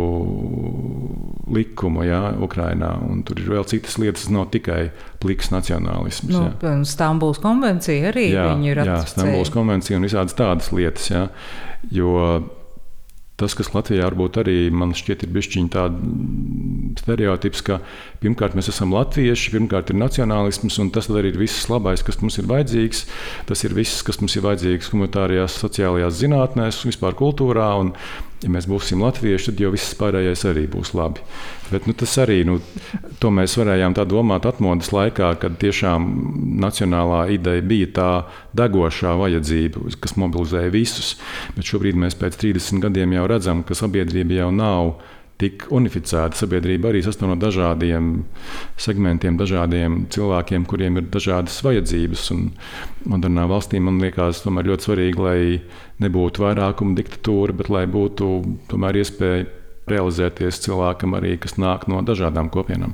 likumu 1.51 2.05
ja, 2.07 2.21
Ukrajinā. 2.41 2.93
Tur 3.27 3.41
ir 3.41 3.51
vēl 3.53 3.67
citas 3.69 3.97
lietas, 4.01 4.29
nav 4.33 4.47
tikai 4.53 4.87
pliks 5.21 5.51
nacionālisms. 5.53 6.31
Nu, 6.31 6.47
ja. 6.55 6.73
Stambuls 6.87 7.41
konvencija 7.43 8.09
arī 8.13 8.31
jā, 8.31 8.47
ir 8.65 8.81
jā, 8.81 8.97
Stambuls 9.11 9.53
konvencija 9.53 9.99
un 9.99 10.07
visādas 10.07 10.37
tādas 10.37 10.71
lietas. 10.73 11.11
Ja, 11.11 11.27
jo 11.93 12.15
tas, 13.41 13.55
kas 13.57 13.71
Latvijā 13.73 14.05
varbūt 14.07 14.41
arī 14.43 14.57
man 14.73 14.95
šķiet 14.97 15.25
ir 15.25 15.33
bijis 15.35 15.51
tāds 15.73 17.01
stereotips, 17.01 17.63
ka 17.65 17.79
pirmkārt 18.21 18.55
mēs 18.57 18.69
esam 18.69 18.93
latvieši, 18.93 19.51
pirmkārt 19.55 19.91
ir 19.91 19.97
nacionālisms, 19.97 20.77
un 20.83 20.91
tas 20.93 21.09
arī 21.09 21.33
ir 21.33 21.39
viss 21.41 21.69
labais, 21.71 22.03
kas 22.05 22.19
mums 22.21 22.37
ir 22.37 22.49
vajadzīgs. 22.49 23.05
Tas 23.49 23.63
ir 23.65 23.73
viss, 23.77 24.03
kas 24.05 24.21
mums 24.21 24.35
ir 24.37 24.45
vajadzīgs 24.45 24.91
humanitārajās, 24.93 25.57
sociālajās 25.63 26.19
zinātnēs, 26.19 26.83
vispār 26.85 27.17
kultūrā. 27.17 27.71
Un, 27.81 27.95
ja 28.41 28.49
mēs 28.53 28.67
būsim 28.69 29.01
latvieši, 29.01 29.49
tad 29.49 29.63
jau 29.63 29.71
viss 29.73 29.95
pārējais 29.97 30.45
arī 30.49 30.67
būs 30.69 30.93
labi. 30.97 31.23
Bet, 31.71 31.87
nu, 31.89 31.95
tas 31.97 32.13
arī 32.21 32.41
nu, 32.45 32.59
mēs 33.37 33.55
varējām 33.57 33.95
tā 33.97 34.05
domāt 34.09 34.45
atmodas 34.49 34.91
laikā, 34.93 35.31
kad 35.41 35.57
tiešām 35.61 36.09
nacionālā 36.61 37.23
ideja 37.37 37.63
bija 37.65 37.89
tā 37.95 38.09
degošā 38.57 39.15
vajadzība, 39.17 39.87
kas 40.03 40.17
mobilizēja 40.21 40.73
visus. 40.73 41.15
Bet 41.55 41.69
šobrīd 41.69 41.97
mēs 42.01 42.17
pēc 42.21 42.37
30 42.43 42.85
gadiem 42.85 43.17
jau 43.17 43.25
redzam, 43.33 43.65
ka 43.65 43.77
sabiedrība 43.77 44.43
jau 44.43 44.51
nav 44.53 44.93
tik 45.41 45.65
unificēta. 45.73 46.37
Sabiedrība 46.37 46.91
arī 46.91 47.01
sastāv 47.05 47.31
no 47.31 47.37
dažādiem 47.41 48.11
segmentiem, 48.79 49.39
dažādiem 49.39 50.05
cilvēkiem, 50.13 50.67
kuriem 50.69 51.01
ir 51.01 51.07
dažādas 51.13 51.57
vajadzības. 51.65 52.27
Un 52.35 52.47
modernā 53.09 53.47
valstī 53.49 53.81
man 53.83 53.99
liekas, 54.03 54.43
tomēr 54.45 54.69
ļoti 54.71 54.87
svarīgi, 54.87 55.25
lai 55.25 55.39
nebūtu 56.03 56.45
vairākuma 56.45 56.97
diktatūra, 56.99 57.57
bet 57.57 57.71
lai 57.73 57.85
būtu 57.89 58.31
tomēr 58.71 59.01
iespēja 59.01 59.47
realizēties 59.91 60.61
cilvēkam 60.67 61.17
arī, 61.17 61.35
kas 61.41 61.57
nāk 61.59 61.87
no 61.91 62.03
dažādām 62.05 62.51
kopienām. 62.53 62.93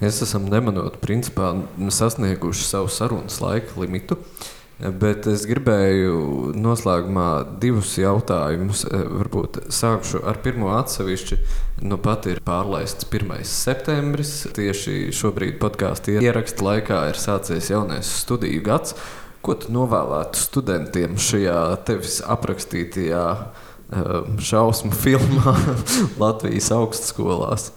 Mēs 0.00 0.22
esam 0.24 0.48
nemanot, 0.50 0.96
principā, 1.02 1.52
sasnieguši 1.76 2.64
savu 2.64 2.88
sarunas 2.90 3.38
laika 3.42 3.80
limitu. 3.80 4.16
Uh, 4.16 4.50
Bet 4.82 5.28
es 5.30 5.44
gribēju 5.46 6.54
noslēgumā 6.58 7.58
divus 7.62 7.92
jautājumus. 8.00 8.82
Eh, 8.88 9.04
varbūt 9.20 9.60
sākšu 9.70 10.24
ar 10.26 10.40
pirmo 10.42 10.72
atsevišķi. 10.74 11.38
Nu 11.86 11.98
pat 12.02 12.26
ir 12.26 12.40
pārlaists 12.42 13.06
1. 13.06 13.44
septembris. 13.46 14.32
Tieši 14.50 15.12
šobrīd 15.14 15.60
podkāstu 15.62 16.16
ierakstu 16.18 16.66
laikā 16.66 17.04
ir 17.12 17.20
sācies 17.20 17.70
jaunais 17.70 18.10
studiju 18.24 18.64
gads. 18.66 18.96
Ko 19.42 19.54
tu 19.54 19.70
novēlētu 19.74 20.38
studentiem 20.38 21.14
šajā 21.14 21.60
tevis 21.86 22.18
aprakstītajā 22.26 23.24
eh, 23.38 24.12
šausmu 24.42 24.90
filmā 24.98 25.54
Latvijas 26.22 26.72
augstskolās? 26.74 27.70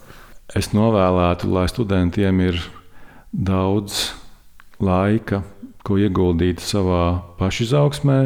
Es 0.58 0.74
novēlētu, 0.74 1.54
lai 1.54 1.70
studentiem 1.70 2.48
ir 2.50 2.64
daudz 3.30 4.08
laika 4.82 5.44
ko 5.86 6.00
ieguldīt 6.02 6.64
savā 6.64 7.22
pašizaugsmē, 7.40 8.20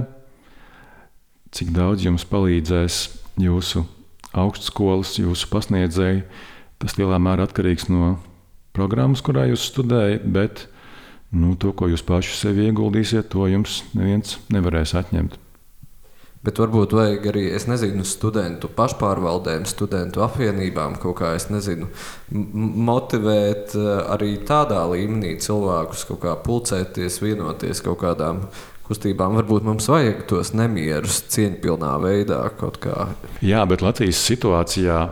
cik 1.56 1.74
daudz 1.76 2.06
jums 2.06 2.26
palīdzēs 2.30 3.02
jūsu 3.42 3.84
augstskolas, 4.38 5.18
jūsu 5.20 5.50
pasniedzēji. 5.52 6.24
Tas 6.80 6.96
lielā 6.96 7.20
mērā 7.20 7.48
atkarīgs 7.50 7.90
no 7.92 8.16
programmas, 8.76 9.24
kurā 9.26 9.50
jūs 9.50 9.66
studējat, 9.74 10.28
bet 10.32 10.68
nu, 11.36 11.56
to, 11.60 11.74
ko 11.76 11.90
jūs 11.92 12.06
paši 12.06 12.38
sev 12.38 12.62
ieguldīsiet, 12.64 13.28
to 13.34 13.50
jums 13.52 13.82
neviens 13.98 14.38
nevarēs 14.54 14.96
atņemt. 15.02 15.36
Bet 16.50 16.58
varbūt 16.58 16.94
vajag 16.98 17.26
arī, 17.30 17.44
es 17.54 17.68
nezinu, 17.70 18.02
studentu 18.10 18.72
pašpārvaldēm, 18.74 19.68
studentu 19.70 20.24
apvienībām 20.26 20.96
kaut 20.98 21.20
kā, 21.20 21.36
es 21.38 21.46
nezinu, 21.54 21.86
motivēt 22.90 23.76
eh, 23.78 23.90
arī 24.16 24.32
tādā 24.50 24.80
līmenī 24.90 25.36
cilvēkus 25.46 26.08
kaut 26.10 26.24
kā 26.24 26.34
pulcēties, 26.42 27.20
vienoties 27.22 27.84
kaut 27.86 28.00
kādām 28.02 28.42
kustībām. 28.88 29.38
Varbūt 29.38 29.68
mums 29.68 29.92
vajag 29.94 30.26
tos 30.32 30.56
nemierus 30.58 31.22
cieņpilnā 31.36 31.94
veidā 32.02 32.42
kaut 32.58 32.82
kā. 32.82 33.12
Jā, 33.46 33.62
bet 33.70 33.86
Latvijas 33.86 34.26
situācijā 34.32 35.04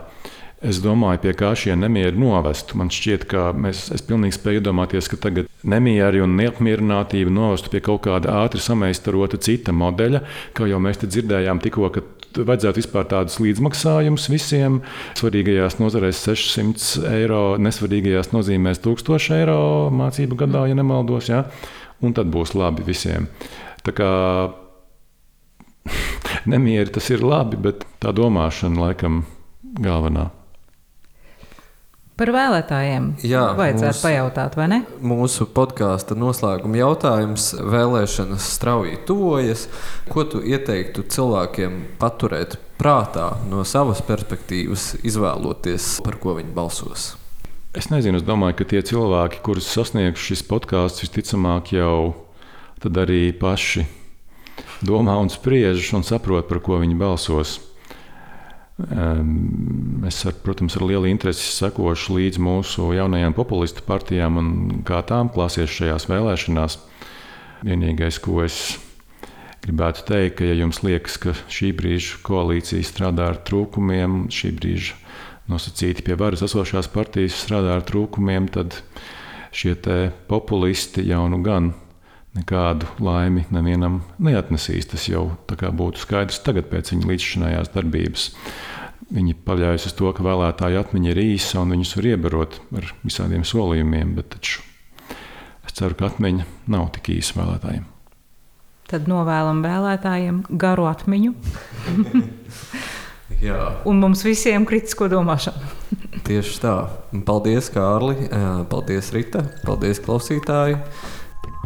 Es 0.65 0.79
domāju, 0.81 1.19
pie 1.21 1.31
kā 1.37 1.51
šie 1.53 1.75
nemieri 1.77 2.17
novestu. 2.17 2.79
Man 2.81 2.89
šķiet, 2.89 3.27
ka 3.29 3.51
mēs, 3.53 3.91
es 3.93 4.01
pilnīgi 4.01 4.39
spēju 4.39 4.63
iedomāties, 4.63 5.05
ka 5.11 5.19
tagad 5.21 5.49
nemieri 5.61 6.23
un 6.25 6.33
neapmierinātība 6.39 7.29
novestu 7.29 7.69
pie 7.69 7.81
kaut 7.85 8.01
kāda 8.07 8.39
ātri 8.39 8.61
sameistarota 8.63 9.37
cita 9.37 9.75
modeļa, 9.77 10.23
kā 10.57 10.65
jau 10.65 10.79
mēs 10.81 11.03
te 11.03 11.09
dzirdējām 11.13 11.61
tikko, 11.61 11.91
ka 11.93 12.01
vajadzētu 12.37 12.81
vispār 12.81 13.05
tādus 13.11 13.37
līdzmaksājumus 13.43 14.25
visiem. 14.33 14.79
Svarīgajās 15.19 15.77
nozarēs 15.77 16.23
600 16.25 17.05
eiro, 17.11 17.43
nesvarīgajās 17.61 18.33
nozīmēs 18.33 18.81
1000 18.81 19.37
eiro 19.37 19.59
mācību 19.93 20.39
gadā, 20.41 20.65
ja 20.71 20.77
nemaldos. 20.77 21.29
Ja? 21.29 21.43
Un 22.01 22.17
tad 22.17 22.33
būs 22.33 22.55
labi 22.57 22.85
visiem. 22.87 23.29
Tā 23.85 23.93
kā 23.93 24.09
nemieri 26.51 26.97
tas 26.97 27.13
ir 27.13 27.21
labi, 27.21 27.61
bet 27.69 27.85
tā 28.01 28.09
domāšana 28.09 28.87
laikam 28.87 29.21
galvenā. 29.77 30.31
Par 32.17 32.31
vēlētājiem 32.33 33.11
Jā, 33.29 33.43
vajadzētu 33.53 33.93
mūsu, 33.93 34.01
pajautāt, 34.01 34.55
vai 34.57 34.65
ne? 34.71 34.77
Mūsu 35.05 35.45
podkāstu 35.53 36.15
noslēguma 36.17 36.79
jautājums- 36.79 37.51
vēlēšanas 37.75 38.47
strauji 38.55 38.97
tuvojas. 39.05 39.67
Ko 40.09 40.23
tu 40.25 40.41
ieteiktu 40.41 41.05
cilvēkiem 41.05 41.75
paturēt 42.01 42.57
prātā 42.79 43.37
no 43.51 43.61
savas 43.61 44.01
perspektīvas, 44.01 44.95
izvēloties, 45.05 46.01
par 46.01 46.17
ko 46.17 46.33
viņi 46.41 46.55
balsos? 46.57 47.15
Es 47.77 47.91
nezinu, 47.93 48.17
es 48.17 48.25
domāju, 48.25 48.57
ka 48.57 48.65
tie 48.65 48.81
cilvēki, 48.81 49.43
kurus 49.45 49.69
sasniegs 49.69 50.17
šis 50.17 50.41
podkāsts, 50.41 51.05
visticamāk 51.05 51.69
jau 51.77 52.15
arī 52.81 53.29
paši 53.37 53.85
domā 54.81 55.21
un 55.21 55.29
spriež 55.29 55.93
un 55.93 56.01
saprot, 56.01 56.49
par 56.49 56.61
ko 56.65 56.81
viņi 56.81 56.97
balsos. 56.97 57.59
Es, 58.77 60.19
ar, 60.29 60.35
protams, 60.45 60.75
ar 60.77 60.83
lielu 60.85 61.09
interesi 61.09 61.47
sekošu 61.49 62.19
līdzi 62.19 62.41
mūsu 62.45 62.91
jaunajām 62.93 63.33
populistu 63.33 63.81
partijām 63.87 64.37
un 64.37 64.49
kā 64.85 64.99
tām 65.07 65.31
klāsies 65.33 65.73
šajās 65.73 66.05
vēlēšanās. 66.11 66.77
Vienīgais, 67.65 68.19
ko 68.21 68.43
es 68.45 68.77
gribētu 69.65 70.05
teikt, 70.05 70.37
ka, 70.37 70.45
ja 70.45 70.59
jums 70.59 70.83
liekas, 70.85 71.17
ka 71.23 71.33
šī 71.49 71.71
brīža 71.79 72.21
koalīcija 72.27 72.85
strādā 72.85 73.31
ar 73.31 73.41
trūkumiem, 73.49 74.27
šī 74.29 74.53
brīža 74.59 74.99
nosacīti 75.49 76.05
pie 76.05 76.17
varas 76.19 76.45
esošās 76.45 76.91
partijas 76.93 77.39
strādā 77.41 77.79
ar 77.79 77.85
trūkumiem, 77.87 78.45
tad 78.53 78.77
šie 79.57 79.73
populisti 80.29 81.07
jau 81.09 81.25
nu 81.33 81.41
gan 81.41 81.73
nekādu 82.37 82.89
laimi 83.03 83.45
nevienam 83.53 84.01
neatnesīs. 84.21 84.89
Tas 84.91 85.07
jau 85.09 85.29
būtu 85.47 86.01
skaidrs 86.01 86.41
tagad 86.45 86.69
pēc 86.71 86.93
viņa 86.93 87.11
līdzšinājās 87.11 87.73
darbības. 87.75 88.31
Viņi 89.13 89.37
paļaujas 89.47 89.87
uz 89.87 89.93
to, 89.95 90.09
ka 90.11 90.25
vēlētāju 90.25 90.81
atmiņa 90.81 91.13
ir 91.13 91.21
īsa 91.23 91.61
un 91.61 91.75
viņus 91.75 91.93
var 91.99 92.09
iebarot 92.11 92.57
ar 92.75 92.89
visādiem 93.05 93.45
solījumiem, 93.47 94.17
bet 94.17 94.33
taču 94.35 94.65
es 95.67 95.77
ceru, 95.77 95.95
ka 95.95 96.09
atmiņa 96.09 96.47
nav 96.73 96.89
tik 96.97 97.13
īsa 97.15 97.39
vēlētājiem. 97.39 97.85
Tad 98.87 99.07
novēlam 99.11 99.63
vēlētājiem 99.63 100.43
garu 100.59 100.87
atmiņu. 100.87 101.33
un 103.87 103.99
mums 104.01 104.23
visiem 104.25 104.65
kritisko 104.67 105.07
domāšanu. 105.11 105.71
Tieši 106.27 106.59
tā. 106.63 106.73
Paldies, 107.27 107.69
Kārli. 107.71 108.27
Paldies, 108.71 109.11
Rita. 109.15 109.45
Paldies, 109.63 110.01
klausītāji. 110.03 110.79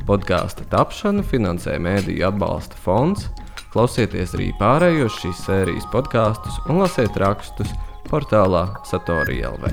Podkāstu 0.08 0.66
tapšanu 0.72 1.24
finansē 1.28 1.78
Mēdīļu 1.82 2.26
atbalsta 2.32 2.80
fonds. 2.82 3.28
Klausieties 3.72 4.34
arī 4.36 4.49
pārējos 4.60 5.22
šīs 5.22 5.45
sērijas 5.45 5.88
podkāstus 5.93 6.58
un 6.68 6.82
lasiet 6.82 7.18
rakstus 7.22 7.72
portālā 8.10 8.66
Satorija 8.89 9.54
LV. 9.54 9.72